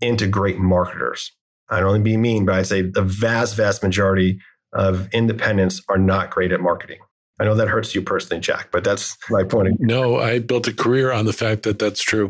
into 0.01 0.27
great 0.27 0.57
marketers. 0.57 1.31
I 1.69 1.79
don't 1.79 1.89
want 1.89 1.99
to 2.01 2.03
be 2.03 2.17
mean, 2.17 2.45
but 2.45 2.55
I'd 2.55 2.67
say 2.67 2.81
the 2.81 3.03
vast, 3.03 3.55
vast 3.55 3.83
majority 3.83 4.39
of 4.73 5.07
independents 5.13 5.81
are 5.89 5.97
not 5.97 6.29
great 6.29 6.51
at 6.51 6.59
marketing. 6.59 6.99
I 7.39 7.45
know 7.45 7.55
that 7.55 7.69
hurts 7.69 7.95
you 7.95 8.01
personally, 8.01 8.41
Jack, 8.41 8.69
but 8.71 8.83
that's 8.83 9.17
my 9.29 9.43
point. 9.43 9.79
No, 9.79 10.19
I 10.19 10.39
built 10.39 10.67
a 10.67 10.73
career 10.73 11.11
on 11.11 11.25
the 11.25 11.33
fact 11.33 11.63
that 11.63 11.79
that's 11.79 12.01
true. 12.01 12.29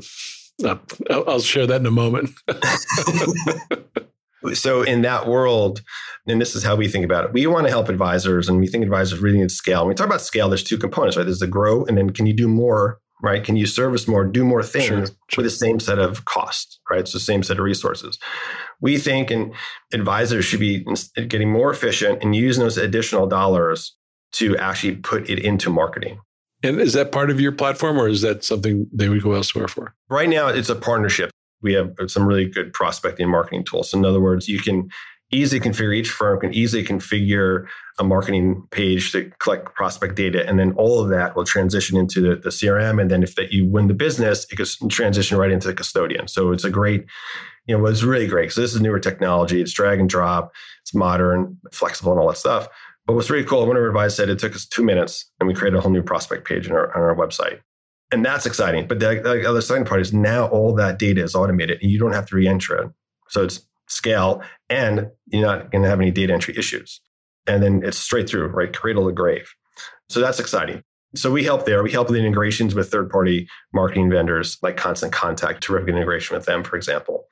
Uh, 0.64 0.78
I'll 1.10 1.42
share 1.42 1.68
that 1.68 1.82
in 1.82 1.86
a 1.86 1.92
moment. 1.92 2.30
so, 4.54 4.84
in 4.84 5.02
that 5.02 5.28
world, 5.28 5.82
and 6.28 6.42
this 6.42 6.56
is 6.56 6.64
how 6.64 6.76
we 6.76 6.88
think 6.88 7.06
about 7.06 7.26
it. 7.26 7.34
We 7.34 7.48
want 7.48 7.68
to 7.68 7.72
help 7.72 7.90
advisors, 7.90 8.50
and 8.50 8.60
we 8.60 8.68
think 8.68 8.84
advisors 8.84 9.20
really 9.20 9.40
need 9.40 9.52
scale. 9.52 9.82
When 9.82 9.90
we 9.90 9.96
talk 9.96 10.08
about 10.08 10.22
scale, 10.22 10.50
there's 10.50 10.64
two 10.64 10.78
components, 10.78 11.18
right? 11.18 11.24
There's 11.24 11.40
the 11.40 11.48
grow, 11.48 11.86
and 11.86 11.98
then 11.98 12.12
can 12.12 12.26
you 12.26 12.34
do 12.34 12.48
more, 12.48 13.00
right? 13.22 13.44
Can 13.44 13.56
you 13.56 13.66
service 13.66 14.08
more, 14.08 14.24
do 14.26 14.44
more 14.44 14.64
things 14.64 14.86
sure, 14.86 15.06
sure. 15.06 15.16
for 15.30 15.42
the 15.42 15.50
same 15.50 15.80
set 15.80 16.00
of 16.00 16.26
costs, 16.26 16.80
right? 16.90 17.00
It's 17.00 17.14
the 17.14 17.20
same 17.20 17.44
set 17.44 17.58
of 17.58 17.64
resources. 17.64 18.18
We 18.80 18.98
think 18.98 19.30
and 19.32 19.54
advisors 19.94 20.46
should 20.46 20.60
be 20.60 20.86
getting 21.28 21.52
more 21.52 21.72
efficient 21.72 22.24
and 22.24 22.36
using 22.36 22.64
those 22.64 22.78
additional 22.78 23.28
dollars 23.28 23.96
to 24.34 24.58
actually 24.58 24.96
put 24.96 25.30
it 25.30 25.40
into 25.40 25.70
marketing. 25.70 26.20
And 26.64 26.80
is 26.80 26.94
that 26.94 27.12
part 27.12 27.30
of 27.30 27.40
your 27.40 27.52
platform 27.52 28.00
or 28.00 28.08
is 28.08 28.22
that 28.22 28.44
something 28.44 28.88
they 28.94 29.10
would 29.10 29.24
go 29.24 29.34
elsewhere 29.34 29.68
for? 29.68 29.96
Right 30.10 30.30
now, 30.30 30.48
it's 30.48 30.70
a 30.70 30.76
partnership. 30.76 31.32
We 31.62 31.74
have 31.74 31.94
some 32.08 32.26
really 32.26 32.46
good 32.46 32.74
prospecting 32.74 33.26
and 33.26 33.32
marketing 33.32 33.66
tools. 33.66 33.92
So 33.92 33.98
in 33.98 34.06
other 34.06 34.22
words, 34.22 34.48
you 34.48 34.60
can 34.60 34.90
easily 35.32 35.60
configure, 35.60 35.96
each 35.96 36.10
firm 36.10 36.40
can 36.40 36.54
easily 36.54 36.84
configure 36.84 37.66
a 38.00 38.04
marketing 38.04 38.64
page 38.72 39.12
to 39.12 39.32
collect 39.40 39.74
prospect 39.76 40.16
data. 40.16 40.48
And 40.48 40.60
then 40.60 40.74
all 40.74 41.00
of 41.00 41.10
that 41.10 41.36
will 41.36 41.46
transition 41.46 41.98
into 41.98 42.22
the, 42.22 42.36
the 42.36 42.50
CRM. 42.50 43.02
And 43.02 43.10
then 43.10 43.24
if 43.24 43.36
that 43.36 43.52
you 43.52 43.66
win 43.66 43.88
the 43.88 43.94
business, 43.94 44.46
it 44.52 44.56
can 44.58 44.90
transition 44.90 45.38
right 45.38 45.52
into 45.52 45.68
the 45.68 45.74
custodian. 45.74 46.28
So 46.28 46.52
it's 46.52 46.64
a 46.64 46.70
great, 46.70 47.06
you 47.66 47.78
know, 47.78 47.86
it's 47.86 48.04
really 48.04 48.28
great. 48.28 48.52
So 48.52 48.62
this 48.62 48.74
is 48.74 48.82
newer 48.82 49.00
technology. 49.00 49.62
It's 49.62 49.74
drag 49.74 50.00
and 50.00 50.10
drop. 50.10 50.52
It's 50.82 50.94
modern, 50.94 51.58
flexible, 51.72 52.12
and 52.12 52.20
all 52.20 52.28
that 52.28 52.38
stuff. 52.38 52.68
But 53.06 53.14
what's 53.14 53.30
really 53.30 53.46
cool, 53.46 53.66
one 53.66 53.78
of 53.78 53.82
our 53.82 53.90
advisors 53.90 54.16
said 54.16 54.30
it 54.30 54.40
took 54.40 54.56
us 54.56 54.66
two 54.66 54.84
minutes 54.84 55.30
and 55.40 55.48
we 55.48 55.54
created 55.54 55.78
a 55.78 55.82
whole 55.82 55.92
new 55.92 56.04
prospect 56.04 56.48
page 56.48 56.70
on 56.70 56.76
our, 56.76 56.96
on 56.96 57.02
our 57.02 57.16
website. 57.16 57.60
And 58.12 58.26
that's 58.26 58.46
exciting. 58.46 58.88
But 58.88 59.00
the, 59.00 59.22
the 59.24 59.48
other 59.48 59.60
exciting 59.60 59.86
part 59.86 60.02
is 60.02 60.14
now 60.14 60.48
all 60.48 60.76
that 60.76 61.00
data 61.00 61.24
is 61.24 61.34
automated 61.34 61.80
and 61.82 61.90
you 61.90 61.98
don't 61.98 62.12
have 62.12 62.26
to 62.28 62.36
re-enter 62.36 62.76
it. 62.76 62.92
So 63.30 63.44
it's 63.44 63.66
scale, 63.88 64.42
and 64.70 65.08
you're 65.28 65.46
not 65.46 65.72
going 65.72 65.84
to 65.84 65.90
have 65.90 66.00
any 66.00 66.12
data 66.12 66.34
entry 66.34 66.58
issues. 66.58 67.00
And 67.48 67.64
then 67.64 67.82
it's 67.84 67.98
straight 67.98 68.30
through, 68.30 68.48
right? 68.48 68.72
Cradle 68.74 69.08
to 69.08 69.14
grave. 69.14 69.54
So 70.10 70.20
that's 70.20 70.40
exciting. 70.40 70.84
So 71.16 71.30
we 71.30 71.44
help 71.44 71.66
there. 71.66 71.84
We 71.84 71.92
help 71.92 72.10
with 72.10 72.18
integrations 72.18 72.74
with 72.74 72.90
third 72.90 73.10
party 73.10 73.48
marketing 73.74 74.10
vendors 74.10 74.58
like 74.62 74.78
Constant 74.78 75.12
Contact, 75.12 75.62
terrific 75.62 75.90
integration 75.90 76.36
with 76.36 76.46
them, 76.46 76.64
for 76.64 76.78
example. 76.78 77.28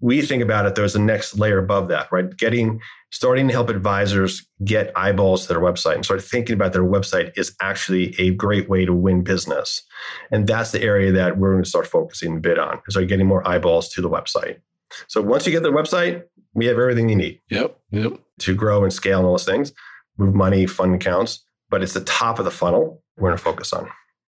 we 0.00 0.22
think 0.22 0.42
about 0.42 0.66
it, 0.66 0.74
there's 0.74 0.96
a 0.96 1.00
next 1.00 1.38
layer 1.38 1.58
above 1.58 1.88
that, 1.88 2.10
right? 2.10 2.34
Getting, 2.36 2.80
starting 3.10 3.48
to 3.48 3.52
help 3.52 3.68
advisors 3.68 4.46
get 4.64 4.92
eyeballs 4.96 5.42
to 5.42 5.48
their 5.48 5.60
website 5.60 5.96
and 5.96 6.04
start 6.04 6.22
thinking 6.22 6.54
about 6.54 6.72
their 6.72 6.84
website 6.84 7.32
is 7.36 7.54
actually 7.60 8.14
a 8.18 8.30
great 8.30 8.68
way 8.68 8.84
to 8.86 8.94
win 8.94 9.22
business. 9.22 9.82
And 10.30 10.46
that's 10.46 10.70
the 10.70 10.82
area 10.82 11.12
that 11.12 11.36
we're 11.36 11.52
going 11.52 11.64
to 11.64 11.68
start 11.68 11.86
focusing 11.86 12.38
a 12.38 12.40
bit 12.40 12.58
on, 12.58 12.80
start 12.88 13.08
getting 13.08 13.26
more 13.26 13.46
eyeballs 13.46 13.90
to 13.90 14.00
the 14.00 14.10
website. 14.10 14.58
So 15.06 15.20
once 15.20 15.46
you 15.46 15.52
get 15.52 15.62
the 15.62 15.70
website, 15.70 16.24
we 16.54 16.66
have 16.66 16.78
everything 16.78 17.08
you 17.08 17.16
need. 17.16 17.40
Yep. 17.50 17.78
Yep. 17.90 18.20
To 18.40 18.54
grow 18.54 18.82
and 18.82 18.92
scale 18.92 19.18
and 19.18 19.26
all 19.26 19.34
those 19.34 19.44
things, 19.44 19.72
move 20.16 20.34
money, 20.34 20.66
fund 20.66 20.94
accounts, 20.94 21.44
but 21.68 21.82
it's 21.82 21.92
the 21.92 22.00
top 22.00 22.38
of 22.38 22.44
the 22.44 22.50
funnel 22.50 23.02
we're 23.20 23.30
going 23.30 23.38
to 23.38 23.44
focus 23.44 23.72
on. 23.72 23.88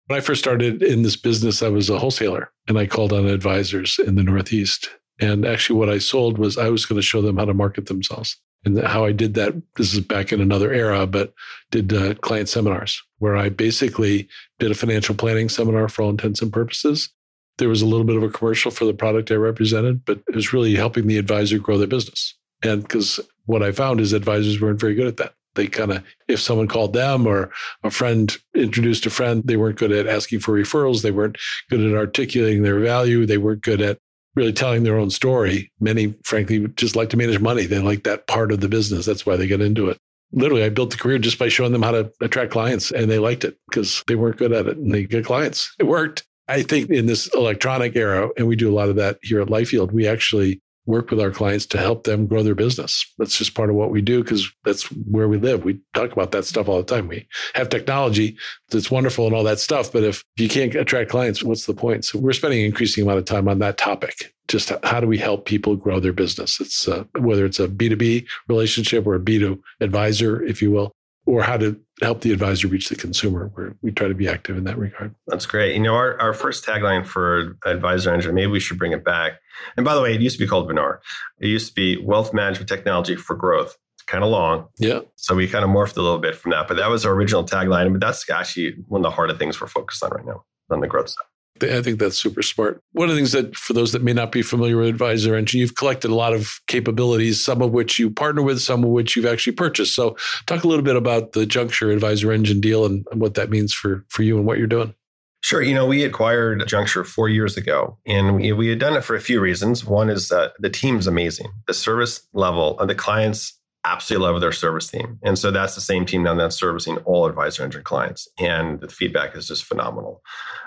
When 0.08 0.17
I 0.17 0.21
first 0.21 0.41
started 0.41 0.82
in 0.82 1.04
this 1.04 1.15
business, 1.15 1.62
I 1.62 1.69
was 1.69 1.89
a 1.89 1.99
wholesaler 1.99 2.52
and 2.67 2.80
I 2.80 2.88
called 2.88 3.13
on 3.13 3.28
advisors 3.28 3.99
in 3.99 4.15
the 4.15 4.23
Northeast. 4.23 4.89
And 5.19 5.45
actually, 5.45 5.78
what 5.78 5.89
I 5.89 5.99
sold 5.99 6.38
was 6.38 6.58
I 6.58 6.69
was 6.69 6.86
going 6.86 6.97
to 6.99 7.06
show 7.06 7.21
them 7.21 7.38
how 7.38 7.45
to 7.45 7.54
market 7.54 7.86
themselves. 7.86 8.38
And 8.65 8.78
how 8.80 9.06
I 9.06 9.12
did 9.12 9.36
that, 9.36 9.54
this 9.78 9.93
is 9.93 10.02
back 10.02 10.34
in 10.34 10.41
another 10.41 10.73
era, 10.73 11.08
but 11.08 11.34
did 11.71 11.93
uh, 11.93 12.15
client 12.15 12.49
seminars 12.49 13.02
where 13.19 13.38
I 13.38 13.49
basically 13.49 14.28
did 14.58 14.71
a 14.71 14.75
financial 14.75 15.15
planning 15.15 15.47
seminar 15.47 15.88
for 15.88 16.02
all 16.02 16.10
intents 16.10 16.41
and 16.41 16.52
purposes. 16.52 17.10
There 17.58 17.69
was 17.69 17.82
a 17.82 17.86
little 17.86 18.06
bit 18.06 18.15
of 18.17 18.23
a 18.23 18.30
commercial 18.30 18.71
for 18.71 18.86
the 18.86 18.93
product 18.93 19.32
I 19.32 19.36
represented, 19.36 20.04
but 20.06 20.21
it 20.28 20.36
was 20.36 20.54
really 20.54 20.75
helping 20.75 21.08
the 21.08 21.17
advisor 21.17 21.58
grow 21.60 21.78
their 21.78 21.88
business. 21.88 22.36
And 22.63 22.82
because 22.82 23.19
what 23.45 23.63
I 23.63 23.71
found 23.71 24.02
is 24.02 24.12
advisors 24.12 24.60
weren't 24.60 24.80
very 24.80 24.95
good 24.95 25.08
at 25.08 25.17
that. 25.17 25.34
They 25.56 25.68
kind 25.68 25.92
of, 25.92 26.04
if 26.28 26.40
someone 26.40 26.68
called 26.68 26.94
them 26.94 27.26
or 27.26 27.52
a 27.84 27.92
friend 27.92 28.36
introduced 28.56 29.06
a 29.06 29.10
friend, 29.10 29.44
they 29.46 29.58
weren't 29.58 29.80
good 29.80 29.92
at 29.92 30.08
asking 30.08 30.40
for 30.42 30.54
referrals. 30.54 31.02
They 31.02 31.12
weren't 31.12 31.38
good 31.70 31.82
at 31.82 31.98
articulating 31.98 32.64
their 32.64 32.80
value. 32.80 33.26
They 33.26 33.38
weren't 33.38 33.64
good 33.64 33.82
at 33.82 33.98
really 34.36 34.54
telling 34.54 34.84
their 34.84 34.98
own 34.98 35.10
story. 35.10 35.72
Many, 35.80 36.16
frankly, 36.24 36.68
just 36.76 36.96
like 36.96 37.10
to 37.10 37.18
manage 37.18 37.40
money. 37.40 37.66
They 37.66 37.80
like 37.80 38.04
that 38.04 38.28
part 38.28 38.52
of 38.52 38.62
the 38.62 38.70
business. 38.70 39.06
That's 39.06 39.26
why 39.26 39.36
they 39.36 39.48
get 39.48 39.62
into 39.62 39.90
it. 39.90 39.98
Literally, 40.32 40.64
I 40.64 40.70
built 40.70 40.92
the 40.92 40.98
career 40.98 41.18
just 41.18 41.40
by 41.40 41.50
showing 41.50 41.72
them 41.72 41.82
how 41.82 41.92
to 41.92 42.12
attract 42.22 42.52
clients, 42.52 42.92
and 42.92 43.10
they 43.10 43.18
liked 43.18 43.44
it 43.44 43.58
because 43.70 44.04
they 44.08 44.16
weren't 44.16 44.38
good 44.38 44.54
at 44.54 44.68
it 44.68 44.78
and 44.78 44.94
they 44.94 45.04
get 45.04 45.26
clients. 45.26 45.74
It 45.80 45.86
worked. 45.86 46.24
I 46.48 46.62
think 46.62 46.90
in 46.90 47.08
this 47.08 47.28
electronic 47.34 47.96
era, 47.96 48.30
and 48.38 48.48
we 48.48 48.56
do 48.56 48.72
a 48.72 48.74
lot 48.74 48.90
of 48.90 48.96
that 48.96 49.18
here 49.22 49.42
at 49.42 49.48
LifeYield, 49.48 49.92
we 49.92 50.08
actually 50.08 50.62
work 50.89 51.12
with 51.12 51.21
our 51.21 51.30
clients 51.30 51.67
to 51.67 51.78
help 51.78 52.04
them 52.04 52.25
grow 52.25 52.41
their 52.41 52.56
business. 52.56 53.06
That's 53.19 53.38
just 53.38 53.54
part 53.54 53.69
of 53.69 53.75
what 53.75 53.91
we 53.91 54.02
do 54.02 54.23
because 54.23 54.52
that's 54.65 54.86
where 54.86 55.28
we 55.28 55.38
live. 55.38 55.63
We 55.63 55.80
talk 55.93 56.12
about 56.12 56.32
that 56.32 56.45
stuff 56.45 56.67
all 56.67 56.78
the 56.78 56.84
time. 56.84 57.08
We 57.08 57.28
have 57.54 57.69
technology 57.69 58.38
that's 58.69 58.89
wonderful 58.89 59.28
and 59.28 59.36
all 59.36 59.43
that 59.43 59.60
stuff, 59.60 59.91
but 59.91 60.04
if 60.04 60.23
you 60.38 60.49
can't 60.49 60.73
attract 60.73 61.12
clients, 61.12 61.43
what's 61.43 61.67
the 61.67 61.75
point? 61.75 62.06
So 62.06 62.17
we're 62.17 62.34
spending 62.34 62.62
an 62.62 62.65
increasing 62.65 63.04
amount 63.04 63.19
of 63.19 63.25
time 63.25 63.47
on 63.47 63.60
that 63.60 63.78
topic. 63.78 64.34
Just 64.47 64.71
how 64.84 64.99
do 64.99 65.06
we 65.06 65.19
help 65.19 65.45
people 65.45 65.75
grow 65.75 65.99
their 65.99 66.12
business? 66.12 66.60
It's 66.60 66.88
uh, 66.88 67.04
whether 67.19 67.45
it's 67.45 67.60
a 67.60 67.67
B2B 67.67 68.25
relationship 68.47 69.06
or 69.06 69.13
a 69.13 69.19
B2 69.19 69.60
advisor, 69.80 70.43
if 70.43 70.60
you 70.60 70.71
will 70.71 70.91
or 71.30 71.44
how 71.44 71.58
to 71.58 71.80
help 72.02 72.22
the 72.22 72.32
advisor 72.32 72.68
reach 72.68 72.89
the 72.89 72.96
consumer. 72.96 73.52
Where 73.54 73.76
we 73.82 73.92
try 73.92 74.08
to 74.08 74.15
be 74.15 74.28
active 74.28 74.58
in 74.58 74.63
that 74.63 74.78
regard. 74.78 75.13
That's 75.28 75.46
great. 75.46 75.76
You 75.76 75.82
know, 75.82 75.94
our, 75.94 76.20
our 76.20 76.34
first 76.34 76.65
tagline 76.65 77.06
for 77.06 77.58
Advisor 77.65 78.12
Engine, 78.12 78.34
maybe 78.34 78.52
we 78.52 78.60
should 78.60 78.80
bring 78.80 78.94
it 78.94 79.06
back. 79.06 79.34
And 79.78 79.86
by 79.86 79.94
the 79.94 80.02
way, 80.02 80.15
it 80.15 80.22
used 80.22 80.38
to 80.39 80.44
be 80.44 80.48
called 80.48 80.68
VNAR. 80.68 81.00
It 81.39 81.48
used 81.48 81.68
to 81.68 81.74
be 81.76 81.98
Wealth 82.04 82.34
Management 82.34 82.68
Technology 82.68 83.15
for 83.15 83.36
Growth. 83.36 83.78
It's 83.96 84.06
kind 84.08 84.24
of 84.24 84.32
long. 84.32 84.70
Yeah. 84.80 85.02
So 85.18 85.36
we 85.36 85.48
kind 85.48 85.63
of 85.63 85.70
morphed 85.70 85.98
a 85.98 86.02
little 86.02 86.20
bit 86.20 86.36
from 86.36 86.52
that. 86.52 86.68
But 86.68 86.78
that 86.78 86.89
was 86.89 87.06
our 87.06 87.13
original 87.13 87.44
tagline. 87.44 87.92
But 87.92 88.02
that's 88.02 88.28
actually 88.30 88.78
one 88.88 89.02
of 89.02 89.04
the 89.04 89.15
harder 89.15 89.36
things 89.36 89.62
we're 89.62 89.68
focused 89.68 90.04
on 90.04 90.10
right 90.10 90.26
now 90.26 90.46
on 90.72 90.80
the 90.80 90.88
growth 90.88 91.10
side. 91.10 91.29
I 91.63 91.82
think 91.82 92.00
that's 92.00 92.17
super 92.17 92.41
smart. 92.41 92.82
One 92.93 93.10
of 93.10 93.15
the 93.15 93.19
things 93.19 93.32
that, 93.32 93.56
for 93.56 93.74
those 93.74 93.91
that 93.91 94.04
may 94.04 94.13
not 94.13 94.32
be 94.32 94.41
familiar 94.41 94.78
with 94.78 94.89
Advisor 94.89 95.36
Engine, 95.36 95.60
you've 95.60 95.76
collected 95.76 96.12
a 96.12 96.15
lot 96.15 96.34
of 96.34 96.60
capabilities, 96.67 97.43
some 97.43 97.62
of 97.62 97.72
which 97.72 98.00
you 98.00 98.10
partner 98.10 98.41
with, 98.41 98.62
some 98.62 98.84
of 98.84 98.89
which 98.89 99.15
you've 99.15 99.26
actually 99.26 99.54
purchased. 99.54 99.95
So, 99.95 100.17
talk 100.45 100.63
a 100.63 100.67
little 100.67 100.84
bit 100.84 100.95
about 100.95 101.34
the 101.34 101.45
Juncture 101.45 101.91
Advisor 101.91 102.32
Engine 102.32 102.62
deal 102.62 102.86
and, 102.86 103.06
what 103.13 103.34
that 103.34 103.50
means 103.50 103.74
for, 103.74 104.06
for 104.10 104.24
you 104.24 104.38
and 104.38 104.45
what 104.45 104.58
you're 104.58 104.67
doing. 104.67 104.93
Sure. 105.41 105.62
You 105.62 105.74
know, 105.74 105.86
we 105.86 106.04
acquired 106.04 106.67
Juncture 106.67 107.04
four 107.04 107.30
years 107.30 107.56
ago, 107.56 107.98
and 108.06 108.36
we, 108.36 108.52
we 108.52 108.67
had 108.67 108.80
done 108.80 108.95
it 108.95 109.04
for 109.04 109.15
a 109.15 109.22
few 109.22 109.39
reasons. 109.39 109.86
One 109.86 110.10
is 110.10 110.28
that 110.30 110.54
the 110.60 110.69
team's 110.69 111.08
amazing. 111.08 111.48
The 111.67 111.74
service 111.74 112.22
level 112.34 112.80
and 112.80 112.89
the 112.89 112.95
clients 112.95 113.59
absolutely 113.86 114.28
love 114.28 114.42
their 114.42 114.52
service 114.52 114.89
team. 114.89 115.20
And 115.24 115.38
so 115.38 115.52
that's 115.52 115.76
the 115.76 115.82
same 115.82 116.06
team 116.06 116.24
now 116.24 116.36
that's 116.36 116.58
servicing 116.58 116.98
all 117.00 117.26
Advisor 117.26 117.63
Engine 117.63 117.84
clients. 117.84 118.28
And 118.38 118.80
the 118.82 118.89
feedback 118.89 119.36
is 119.36 119.48
just 119.48 119.63
phenomenal. 119.63 120.22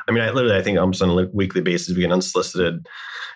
I 0.08 0.12
mean, 0.12 0.22
I 0.22 0.30
literally, 0.30 0.56
I 0.56 0.62
think 0.62 0.78
almost 0.78 1.02
on 1.02 1.10
a 1.10 1.28
weekly 1.32 1.60
basis, 1.60 1.94
we 1.94 2.02
get 2.02 2.12
unsolicited, 2.12 2.86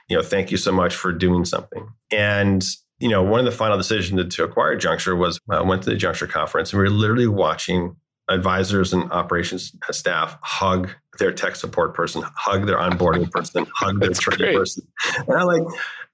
you 0.08 0.16
know, 0.16 0.22
thank 0.22 0.50
you 0.50 0.56
so 0.56 0.72
much 0.72 0.94
for 0.94 1.12
doing 1.12 1.44
something. 1.44 1.88
And, 2.10 2.66
you 2.98 3.08
know, 3.08 3.22
one 3.22 3.40
of 3.40 3.46
the 3.46 3.52
final 3.52 3.76
decisions 3.76 4.20
to, 4.20 4.28
to 4.28 4.44
acquire 4.44 4.76
Juncture 4.76 5.14
was 5.14 5.38
I 5.50 5.56
uh, 5.56 5.64
went 5.64 5.82
to 5.82 5.90
the 5.90 5.96
Juncture 5.96 6.26
conference 6.26 6.72
and 6.72 6.78
we 6.78 6.84
were 6.84 6.90
literally 6.90 7.28
watching 7.28 7.96
advisors 8.28 8.92
and 8.92 9.10
operations 9.12 9.72
staff 9.90 10.36
hug 10.42 10.90
their 11.18 11.32
tech 11.32 11.56
support 11.56 11.94
person, 11.94 12.22
hug 12.34 12.66
their 12.66 12.78
onboarding 12.78 13.30
person, 13.30 13.66
hug 13.74 14.00
their 14.00 14.10
training 14.10 14.56
person. 14.56 14.86
And 15.28 15.36
I'm 15.36 15.46
like, 15.46 15.62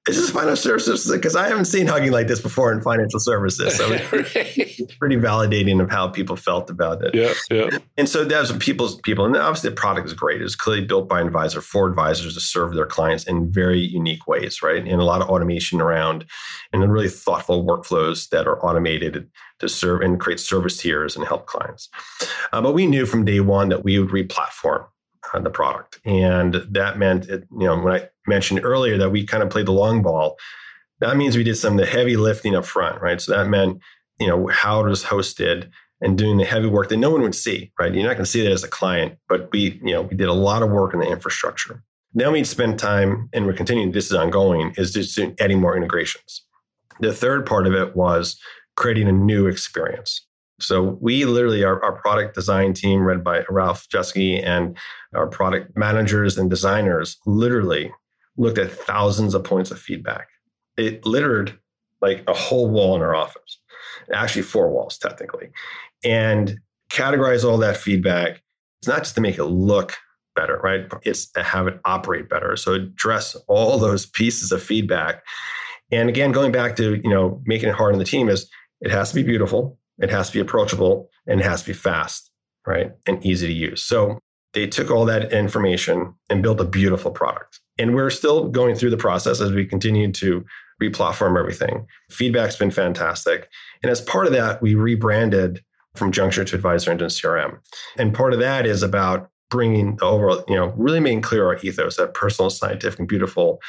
is 0.08 0.16
this 0.16 0.30
financial 0.30 0.56
services? 0.56 1.08
Because 1.08 1.36
I 1.36 1.46
haven't 1.46 1.66
seen 1.66 1.86
hugging 1.86 2.10
like 2.10 2.26
this 2.26 2.40
before 2.40 2.72
in 2.72 2.80
financial 2.80 3.20
services. 3.20 3.76
So 3.76 3.86
it's 3.92 4.96
pretty 4.98 5.16
validating 5.16 5.80
of 5.80 5.90
how 5.90 6.08
people 6.08 6.34
felt 6.34 6.70
about 6.70 7.04
it. 7.04 7.14
Yeah, 7.14 7.32
yeah. 7.50 7.78
And 7.96 8.08
so 8.08 8.24
that's 8.24 8.50
what 8.50 8.60
people's 8.60 9.00
people, 9.02 9.24
and 9.24 9.36
obviously 9.36 9.70
the 9.70 9.76
product 9.76 10.08
is 10.08 10.12
great. 10.12 10.42
It's 10.42 10.56
clearly 10.56 10.84
built 10.84 11.08
by 11.08 11.20
an 11.20 11.28
advisor 11.28 11.60
for 11.60 11.88
advisors 11.88 12.34
to 12.34 12.40
serve 12.40 12.74
their 12.74 12.86
clients 12.86 13.24
in 13.24 13.52
very 13.52 13.78
unique 13.78 14.26
ways, 14.26 14.60
right? 14.60 14.82
And 14.82 15.00
a 15.00 15.04
lot 15.04 15.22
of 15.22 15.28
automation 15.28 15.80
around 15.80 16.24
and 16.72 16.92
really 16.92 17.08
thoughtful 17.08 17.64
workflows 17.64 18.28
that 18.30 18.48
are 18.48 18.58
automated 18.64 19.30
to 19.60 19.68
serve 19.68 20.00
and 20.00 20.18
create 20.18 20.40
service 20.40 20.78
tiers 20.78 21.14
and 21.14 21.24
help 21.24 21.46
clients. 21.46 21.88
Uh, 22.52 22.60
but 22.60 22.72
we 22.72 22.86
knew 22.86 23.06
from 23.06 23.24
day 23.24 23.38
one 23.38 23.68
that 23.68 23.84
we 23.84 24.00
would 24.00 24.10
re-platform 24.10 24.84
uh, 25.32 25.40
the 25.40 25.50
product. 25.50 26.00
And 26.04 26.54
that 26.70 26.98
meant, 26.98 27.28
it, 27.28 27.44
you 27.50 27.66
know, 27.66 27.78
when 27.78 27.94
I 27.94 28.08
mentioned 28.26 28.60
earlier 28.64 28.98
that 28.98 29.10
we 29.10 29.26
kind 29.26 29.42
of 29.42 29.50
played 29.50 29.66
the 29.66 29.72
long 29.72 30.02
ball, 30.02 30.36
that 31.00 31.16
means 31.16 31.36
we 31.36 31.44
did 31.44 31.56
some 31.56 31.74
of 31.74 31.80
the 31.80 31.90
heavy 31.90 32.16
lifting 32.16 32.54
up 32.54 32.64
front, 32.64 33.00
right? 33.00 33.20
So 33.20 33.32
that 33.32 33.48
meant, 33.48 33.80
you 34.20 34.26
know, 34.26 34.46
how 34.48 34.84
it 34.84 34.88
was 34.88 35.04
hosted 35.04 35.70
and 36.00 36.18
doing 36.18 36.36
the 36.36 36.44
heavy 36.44 36.68
work 36.68 36.88
that 36.88 36.96
no 36.96 37.10
one 37.10 37.22
would 37.22 37.34
see, 37.34 37.72
right? 37.78 37.92
You're 37.92 38.04
not 38.04 38.14
going 38.14 38.24
to 38.24 38.30
see 38.30 38.42
that 38.42 38.52
as 38.52 38.64
a 38.64 38.68
client, 38.68 39.18
but 39.28 39.50
we, 39.52 39.80
you 39.82 39.92
know, 39.92 40.02
we 40.02 40.16
did 40.16 40.28
a 40.28 40.32
lot 40.32 40.62
of 40.62 40.70
work 40.70 40.94
in 40.94 41.00
the 41.00 41.06
infrastructure. 41.06 41.82
Now 42.14 42.30
we 42.32 42.44
spend 42.44 42.78
time, 42.78 43.30
and 43.32 43.46
we're 43.46 43.54
continuing. 43.54 43.92
This 43.92 44.06
is 44.06 44.12
ongoing. 44.12 44.74
Is 44.76 44.92
just 44.92 45.18
adding 45.40 45.60
more 45.60 45.76
integrations. 45.76 46.44
The 47.00 47.14
third 47.14 47.46
part 47.46 47.66
of 47.66 47.72
it 47.72 47.96
was 47.96 48.38
creating 48.76 49.08
a 49.08 49.12
new 49.12 49.46
experience. 49.46 50.26
So 50.62 50.98
we 51.00 51.24
literally, 51.24 51.64
our, 51.64 51.82
our 51.82 51.92
product 51.92 52.34
design 52.34 52.74
team, 52.74 53.06
led 53.06 53.22
by 53.24 53.44
Ralph 53.48 53.88
Jeske 53.88 54.44
and 54.44 54.76
our 55.14 55.26
product 55.26 55.76
managers 55.76 56.38
and 56.38 56.48
designers, 56.48 57.18
literally 57.26 57.92
looked 58.36 58.58
at 58.58 58.72
thousands 58.72 59.34
of 59.34 59.44
points 59.44 59.70
of 59.70 59.78
feedback. 59.78 60.28
It 60.76 61.04
littered 61.04 61.58
like 62.00 62.24
a 62.26 62.34
whole 62.34 62.68
wall 62.68 62.96
in 62.96 63.02
our 63.02 63.14
office, 63.14 63.58
actually 64.12 64.42
four 64.42 64.70
walls 64.70 64.98
technically, 64.98 65.50
and 66.04 66.58
categorize 66.90 67.44
all 67.44 67.58
that 67.58 67.76
feedback. 67.76 68.42
It's 68.80 68.88
not 68.88 68.98
just 68.98 69.14
to 69.14 69.20
make 69.20 69.38
it 69.38 69.44
look 69.44 69.94
better, 70.34 70.58
right? 70.62 70.86
It's 71.02 71.30
to 71.32 71.42
have 71.42 71.66
it 71.66 71.80
operate 71.84 72.28
better. 72.28 72.56
So 72.56 72.74
address 72.74 73.36
all 73.48 73.78
those 73.78 74.06
pieces 74.06 74.50
of 74.52 74.62
feedback. 74.62 75.22
And 75.90 76.08
again, 76.08 76.32
going 76.32 76.52
back 76.52 76.76
to 76.76 77.00
you 77.02 77.10
know 77.10 77.40
making 77.44 77.68
it 77.68 77.74
hard 77.74 77.92
on 77.92 77.98
the 77.98 78.04
team 78.04 78.28
is 78.28 78.50
it 78.80 78.90
has 78.90 79.10
to 79.10 79.14
be 79.14 79.22
beautiful, 79.22 79.78
it 79.98 80.10
has 80.10 80.28
to 80.28 80.34
be 80.34 80.40
approachable, 80.40 81.08
and 81.26 81.40
it 81.40 81.44
has 81.44 81.62
to 81.62 81.68
be 81.68 81.74
fast, 81.74 82.30
right? 82.66 82.92
And 83.06 83.24
easy 83.24 83.46
to 83.46 83.52
use. 83.52 83.82
So 83.82 84.18
they 84.52 84.66
took 84.66 84.90
all 84.90 85.04
that 85.06 85.32
information 85.32 86.14
and 86.28 86.42
built 86.42 86.60
a 86.60 86.64
beautiful 86.64 87.10
product. 87.10 87.60
And 87.78 87.94
we're 87.94 88.10
still 88.10 88.48
going 88.48 88.74
through 88.74 88.90
the 88.90 88.96
process 88.96 89.40
as 89.40 89.52
we 89.52 89.64
continue 89.64 90.12
to 90.12 90.44
replatform 90.82 91.38
everything. 91.38 91.86
Feedback's 92.10 92.56
been 92.56 92.70
fantastic. 92.70 93.48
And 93.82 93.90
as 93.90 94.00
part 94.00 94.26
of 94.26 94.32
that, 94.32 94.60
we 94.60 94.74
rebranded 94.74 95.62
from 95.94 96.12
Juncture 96.12 96.44
to 96.44 96.56
Advisor 96.56 96.90
Engine 96.90 97.08
CRM. 97.08 97.58
And 97.96 98.14
part 98.14 98.32
of 98.32 98.40
that 98.40 98.66
is 98.66 98.82
about 98.82 99.28
bringing 99.50 99.96
the 99.96 100.04
overall, 100.04 100.44
you 100.48 100.56
know, 100.56 100.72
really 100.76 101.00
making 101.00 101.22
clear 101.22 101.46
our 101.46 101.58
ethos, 101.58 101.96
that 101.96 102.14
personal, 102.14 102.50
scientific, 102.50 102.98
and 102.98 103.08
beautiful 103.08 103.60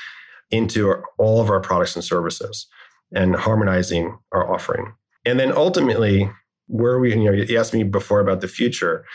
into 0.50 0.88
our, 0.88 1.04
all 1.18 1.42
of 1.42 1.50
our 1.50 1.60
products 1.60 1.96
and 1.96 2.04
services 2.04 2.68
and 3.14 3.36
harmonizing 3.36 4.18
our 4.32 4.52
offering. 4.52 4.94
And 5.26 5.40
then 5.40 5.52
ultimately, 5.52 6.30
where 6.68 7.00
we, 7.00 7.16
you 7.16 7.24
know, 7.24 7.32
you 7.32 7.58
asked 7.58 7.74
me 7.74 7.84
before 7.84 8.20
about 8.20 8.42
the 8.42 8.48
future. 8.48 9.06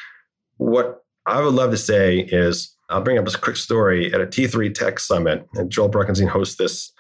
What 0.57 1.03
I 1.27 1.42
would 1.42 1.55
love 1.55 1.71
to 1.71 1.77
say 1.77 2.21
is 2.21 2.75
I'll 2.88 3.03
bring 3.03 3.18
up 3.18 3.25
this 3.25 3.37
quick 3.37 3.57
story 3.57 4.12
at 4.12 4.21
a 4.21 4.27
T3 4.27 4.73
Tech 4.75 4.99
Summit. 4.99 5.47
And 5.55 5.71
Joel 5.71 5.90
Bruckenstein 5.90 6.29
hosts 6.29 6.57
this 6.57 6.92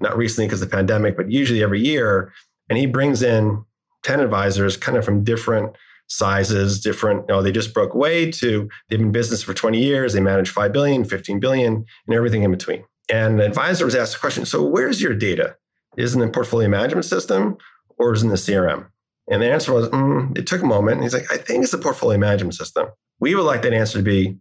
not 0.00 0.16
recently 0.16 0.46
because 0.46 0.62
of 0.62 0.70
the 0.70 0.76
pandemic, 0.76 1.16
but 1.16 1.30
usually 1.30 1.62
every 1.62 1.80
year. 1.80 2.32
And 2.68 2.78
he 2.78 2.86
brings 2.86 3.22
in 3.22 3.64
10 4.02 4.20
advisors 4.20 4.76
kind 4.76 4.98
of 4.98 5.04
from 5.04 5.24
different 5.24 5.74
sizes, 6.08 6.80
different, 6.80 7.24
you 7.28 7.34
know, 7.34 7.42
they 7.42 7.52
just 7.52 7.74
broke 7.74 7.94
away 7.94 8.30
to 8.30 8.68
they've 8.88 8.98
been 8.98 9.08
in 9.08 9.12
business 9.12 9.42
for 9.42 9.54
20 9.54 9.82
years, 9.82 10.12
they 10.12 10.20
manage 10.20 10.50
5 10.50 10.72
billion, 10.72 11.04
15 11.04 11.40
billion, 11.40 11.84
and 12.06 12.14
everything 12.14 12.42
in 12.42 12.50
between. 12.50 12.84
And 13.10 13.40
the 13.40 13.46
advisor 13.46 13.84
was 13.84 13.94
asked 13.94 14.16
a 14.16 14.18
question 14.18 14.44
So, 14.44 14.62
where's 14.62 15.00
your 15.00 15.14
data? 15.14 15.56
Is 15.96 16.14
it 16.14 16.20
in 16.20 16.26
the 16.26 16.32
portfolio 16.32 16.68
management 16.68 17.06
system 17.06 17.56
or 17.98 18.12
is 18.12 18.22
it 18.22 18.26
in 18.26 18.30
the 18.30 18.36
CRM? 18.36 18.88
And 19.28 19.42
the 19.42 19.50
answer 19.50 19.72
was, 19.72 19.88
mm, 19.88 20.36
it 20.38 20.46
took 20.46 20.62
a 20.62 20.66
moment. 20.66 20.94
And 20.94 21.02
he's 21.02 21.14
like, 21.14 21.30
I 21.32 21.36
think 21.36 21.62
it's 21.62 21.72
the 21.72 21.78
portfolio 21.78 22.18
management 22.18 22.54
system. 22.54 22.88
We 23.18 23.34
would 23.34 23.42
like 23.42 23.62
that 23.62 23.72
answer 23.72 23.98
to 23.98 24.04
be, 24.04 24.38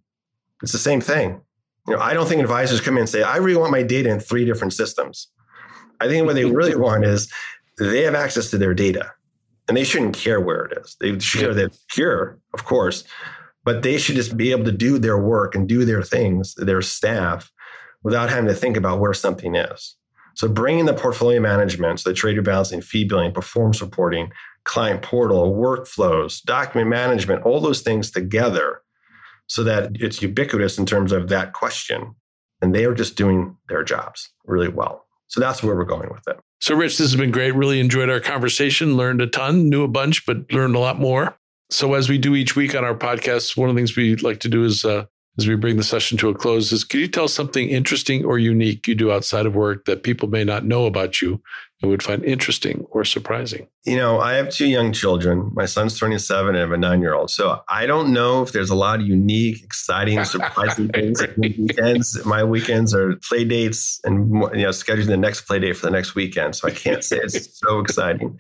it's 0.62 0.72
the 0.72 0.78
same 0.78 1.02
thing. 1.02 1.42
You 1.88 1.96
know, 1.96 2.02
I 2.02 2.14
don't 2.14 2.28
think 2.28 2.42
advisors 2.42 2.82
come 2.82 2.96
in 2.96 3.02
and 3.02 3.10
say, 3.10 3.24
I 3.24 3.38
really 3.38 3.60
want 3.60 3.72
my 3.72 3.84
data 3.84 4.10
in 4.10 4.20
three 4.20 4.46
different 4.46 4.74
systems. 4.74 5.28
I 6.00 6.08
think 6.08 6.26
what 6.26 6.36
they 6.36 6.46
really 6.46 6.76
want 6.80 7.06
is 7.06 7.32
they 7.80 8.04
have 8.04 8.16
access 8.16 8.50
to 8.52 8.58
their 8.58 8.74
data 8.74 9.12
and 9.68 9.76
they 9.76 9.84
shouldn't 9.84 10.16
care 10.16 10.40
where 10.40 10.66
it 10.66 10.78
is. 10.80 10.96
They 11.00 11.18
should 11.20 11.42
care 11.42 11.54
that 11.54 11.66
it's 11.66 11.80
secure, 11.82 12.40
of 12.54 12.66
course, 12.66 13.04
but 13.64 13.82
they 13.82 13.98
should 13.98 14.16
just 14.16 14.38
be 14.38 14.52
able 14.52 14.66
to 14.66 14.72
do 14.72 15.00
their 15.00 15.18
work 15.18 15.56
and 15.56 15.68
do 15.68 15.86
their 15.86 16.04
things, 16.04 16.54
their 16.56 16.82
staff, 16.82 17.52
without 18.04 18.30
having 18.30 18.48
to 18.48 18.54
think 18.54 18.78
about 18.78 19.00
where 19.00 19.14
something 19.14 19.56
is. 19.56 19.96
So 20.36 20.48
bringing 20.48 20.86
the 20.86 20.94
portfolio 20.94 21.40
management, 21.40 22.02
so 22.02 22.10
the 22.10 22.16
trade 22.16 22.38
rebalancing, 22.38 22.84
fee 22.84 23.06
billing, 23.06 23.32
performance 23.32 23.82
reporting, 23.82 24.32
client 24.66 25.02
portal, 25.02 25.56
workflows, 25.56 26.44
document 26.44 26.90
management, 26.90 27.44
all 27.44 27.62
those 27.62 27.82
things 27.82 28.12
together 28.12 28.82
so 29.48 29.64
that 29.64 29.92
it's 29.96 30.22
ubiquitous 30.22 30.78
in 30.78 30.86
terms 30.86 31.12
of 31.12 31.30
that 31.30 31.54
question. 31.54 32.16
And 32.62 32.74
they 32.74 32.86
are 32.86 32.94
just 32.94 33.16
doing 33.16 33.58
their 33.70 33.84
jobs 33.84 34.30
really 34.46 34.68
well. 34.68 35.06
So 35.28 35.40
that's 35.40 35.64
where 35.64 35.76
we're 35.76 35.86
going 35.86 36.10
with 36.10 36.28
it. 36.28 36.40
So, 36.62 36.76
Rich, 36.76 36.98
this 36.98 37.12
has 37.12 37.20
been 37.20 37.32
great. 37.32 37.54
Really 37.54 37.80
enjoyed 37.80 38.10
our 38.10 38.20
conversation, 38.20 38.98
learned 38.98 39.22
a 39.22 39.28
ton, 39.28 39.70
knew 39.70 39.84
a 39.84 39.88
bunch, 39.88 40.26
but 40.26 40.52
learned 40.52 40.76
a 40.76 40.80
lot 40.80 41.00
more. 41.00 41.38
So, 41.70 41.94
as 41.94 42.10
we 42.10 42.18
do 42.18 42.36
each 42.36 42.56
week 42.56 42.76
on 42.76 42.84
our 42.84 42.96
podcast, 42.96 43.58
one 43.58 43.70
of 43.70 43.76
the 43.76 43.80
things 43.80 43.96
we 43.96 44.16
like 44.16 44.40
to 44.42 44.50
do 44.50 44.64
is 44.64 44.86
uh, 44.86 45.06
as 45.38 45.48
we 45.48 45.56
bring 45.56 45.78
the 45.78 45.84
session 45.84 46.18
to 46.18 46.30
a 46.30 46.34
close 46.34 46.72
is 46.72 46.84
could 46.84 47.00
you 47.00 47.08
tell 47.08 47.28
something 47.28 47.68
interesting 47.70 48.24
or 48.24 48.40
unique 48.40 48.88
you 48.88 48.96
do 48.96 49.12
outside 49.12 49.46
of 49.46 49.56
work 49.56 49.86
that 49.86 50.04
people 50.04 50.30
may 50.30 50.44
not 50.44 50.66
know 50.66 50.86
about 50.86 51.22
you 51.22 51.42
and 51.82 51.92
would 51.92 52.02
find 52.02 52.24
interesting 52.24 52.86
or 52.92 53.04
surprising? 53.04 53.68
You 53.84 53.98
know, 53.98 54.20
I 54.20 54.34
have 54.34 54.50
two 54.50 54.68
young 54.68 54.94
children. 54.94 55.52
My 55.54 55.66
son's 55.66 56.00
turning 56.00 56.20
seven 56.20 56.50
and 56.50 56.58
I 56.58 56.62
have 56.62 56.72
a 56.72 56.78
nine 56.78 57.02
year 57.02 57.14
old. 57.14 57.30
So 57.32 57.62
I 57.68 57.86
don't 57.86 58.14
know 58.14 58.42
if 58.42 58.54
there's 58.54 58.70
a 58.70 58.76
lot 58.76 59.02
of 59.02 59.08
unique, 59.08 59.62
exciting, 59.62 60.24
surprising 60.24 60.88
things. 60.94 61.22
weekends, 61.38 62.26
my 62.26 62.44
weekends 62.44 62.94
are 62.94 63.18
play 63.18 63.44
dates 63.44 64.00
and 64.06 64.30
you 64.30 64.64
know 64.64 64.70
scheduling 64.70 65.08
the 65.08 65.18
next 65.18 65.42
play 65.42 65.60
date 65.60 65.76
for 65.76 65.86
the 65.86 65.92
next 65.92 66.16
weekend. 66.16 66.56
So 66.56 66.68
I 66.68 66.72
can't 66.72 67.04
say 67.04 67.18
it's 67.18 67.60
so 67.60 67.80
exciting. 67.80 68.40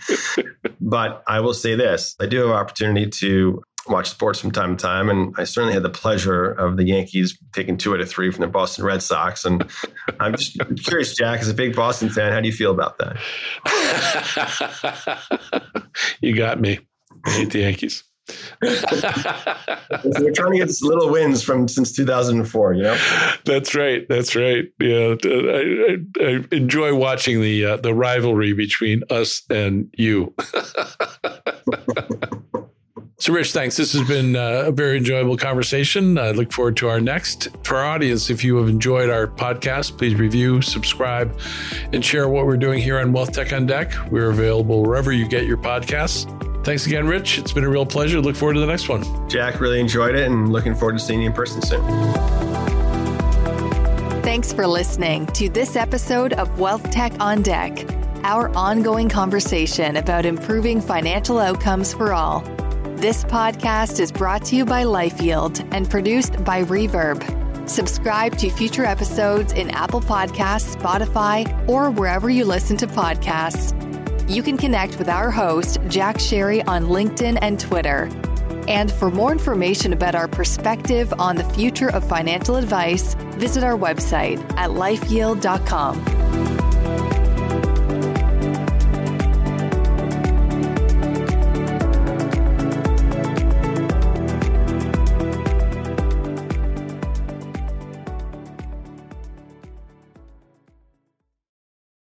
But 0.79 1.23
I 1.27 1.41
will 1.41 1.53
say 1.53 1.75
this: 1.75 2.15
I 2.21 2.25
do 2.25 2.39
have 2.39 2.51
opportunity 2.51 3.09
to 3.09 3.61
watch 3.87 4.09
sports 4.09 4.39
from 4.39 4.51
time 4.51 4.77
to 4.77 4.81
time, 4.81 5.09
and 5.09 5.33
I 5.37 5.43
certainly 5.43 5.73
had 5.73 5.83
the 5.83 5.89
pleasure 5.89 6.51
of 6.51 6.77
the 6.77 6.83
Yankees 6.83 7.37
taking 7.53 7.77
two 7.77 7.93
out 7.93 8.01
of 8.01 8.09
three 8.09 8.31
from 8.31 8.41
the 8.41 8.47
Boston 8.47 8.85
Red 8.85 9.01
Sox. 9.01 9.45
And 9.45 9.69
I'm 10.19 10.35
just 10.35 10.57
curious, 10.83 11.15
Jack, 11.15 11.41
as 11.41 11.49
a 11.49 11.53
big 11.53 11.75
Boston 11.75 12.09
fan, 12.09 12.31
how 12.31 12.41
do 12.41 12.47
you 12.47 12.53
feel 12.53 12.71
about 12.71 12.97
that? 12.97 13.17
you 16.21 16.35
got 16.35 16.59
me. 16.59 16.79
I 17.25 17.31
hate 17.31 17.51
the 17.51 17.59
Yankees. 17.59 18.03
We're 18.61 18.71
trying 20.33 20.53
to 20.53 20.57
get 20.57 20.69
little 20.81 21.11
wins 21.11 21.43
from 21.43 21.67
since 21.67 21.91
2004, 21.91 22.73
you 22.73 22.83
know. 22.83 22.97
That's 23.45 23.75
right. 23.75 24.07
That's 24.09 24.35
right. 24.35 24.65
Yeah, 24.79 25.15
I, 25.23 25.27
I, 25.27 25.97
I 26.19 26.43
enjoy 26.51 26.95
watching 26.95 27.41
the 27.41 27.65
uh, 27.65 27.77
the 27.77 27.93
rivalry 27.93 28.53
between 28.53 29.03
us 29.09 29.43
and 29.49 29.93
you. 29.97 30.33
So, 33.17 33.31
Rich, 33.31 33.53
thanks. 33.53 33.77
This 33.77 33.93
has 33.93 34.05
been 34.05 34.35
uh, 34.35 34.63
a 34.65 34.71
very 34.73 34.97
enjoyable 34.97 35.37
conversation. 35.37 36.17
I 36.17 36.31
look 36.31 36.51
forward 36.51 36.75
to 36.77 36.89
our 36.89 36.99
next. 36.99 37.47
For 37.63 37.77
our 37.77 37.85
audience, 37.85 38.29
if 38.29 38.43
you 38.43 38.57
have 38.57 38.67
enjoyed 38.67 39.09
our 39.09 39.25
podcast, 39.25 39.97
please 39.97 40.15
review, 40.15 40.61
subscribe, 40.61 41.39
and 41.93 42.03
share 42.03 42.27
what 42.27 42.45
we're 42.45 42.57
doing 42.57 42.81
here 42.81 42.99
on 42.99 43.13
Wealth 43.13 43.31
Tech 43.31 43.53
on 43.53 43.67
Deck. 43.67 43.93
We're 44.11 44.31
available 44.31 44.83
wherever 44.83 45.13
you 45.13 45.29
get 45.29 45.45
your 45.45 45.55
podcasts. 45.55 46.29
Thanks 46.65 46.87
again, 46.87 47.07
Rich. 47.07 47.37
It's 47.37 47.53
been 47.53 47.63
a 47.63 47.69
real 47.69 47.85
pleasure. 47.85 48.19
Look 48.19 48.35
forward 48.35 48.55
to 48.55 48.59
the 48.59 48.65
next 48.65 48.89
one. 48.89 49.29
Jack, 49.29 49.61
really 49.61 49.79
enjoyed 49.79 50.15
it 50.15 50.25
and 50.25 50.51
looking 50.51 50.75
forward 50.75 50.97
to 50.97 50.99
seeing 50.99 51.21
you 51.21 51.27
in 51.27 51.33
person 51.33 51.61
soon. 51.61 51.83
Thanks 54.23 54.51
for 54.51 54.67
listening 54.67 55.27
to 55.27 55.47
this 55.47 55.77
episode 55.77 56.33
of 56.33 56.59
Wealth 56.59 56.89
Tech 56.91 57.13
on 57.21 57.43
Deck, 57.43 57.87
our 58.23 58.49
ongoing 58.57 59.07
conversation 59.07 59.95
about 59.95 60.25
improving 60.25 60.81
financial 60.81 61.39
outcomes 61.39 61.93
for 61.93 62.11
all. 62.11 62.43
This 62.95 63.25
podcast 63.25 63.99
is 63.99 64.09
brought 64.09 64.45
to 64.45 64.55
you 64.55 64.63
by 64.63 64.85
LifeYield 64.85 65.67
and 65.73 65.89
produced 65.89 66.41
by 66.45 66.63
Reverb. 66.63 67.69
Subscribe 67.69 68.37
to 68.37 68.49
future 68.49 68.85
episodes 68.85 69.51
in 69.51 69.69
Apple 69.71 69.99
Podcasts, 69.99 70.77
Spotify, 70.77 71.45
or 71.67 71.91
wherever 71.91 72.29
you 72.29 72.45
listen 72.45 72.77
to 72.77 72.87
podcasts. 72.87 73.73
You 74.33 74.41
can 74.41 74.55
connect 74.55 74.97
with 74.97 75.09
our 75.09 75.29
host, 75.29 75.77
Jack 75.89 76.19
Sharry, 76.19 76.65
on 76.69 76.85
LinkedIn 76.85 77.37
and 77.41 77.59
Twitter. 77.59 78.09
And 78.69 78.89
for 78.89 79.11
more 79.11 79.33
information 79.33 79.91
about 79.91 80.15
our 80.15 80.29
perspective 80.29 81.13
on 81.19 81.35
the 81.35 81.43
future 81.43 81.89
of 81.89 82.07
financial 82.07 82.55
advice, 82.55 83.15
visit 83.33 83.61
our 83.65 83.77
website 83.77 84.39
at 84.57 84.69
lifeyield.com. 84.69 86.24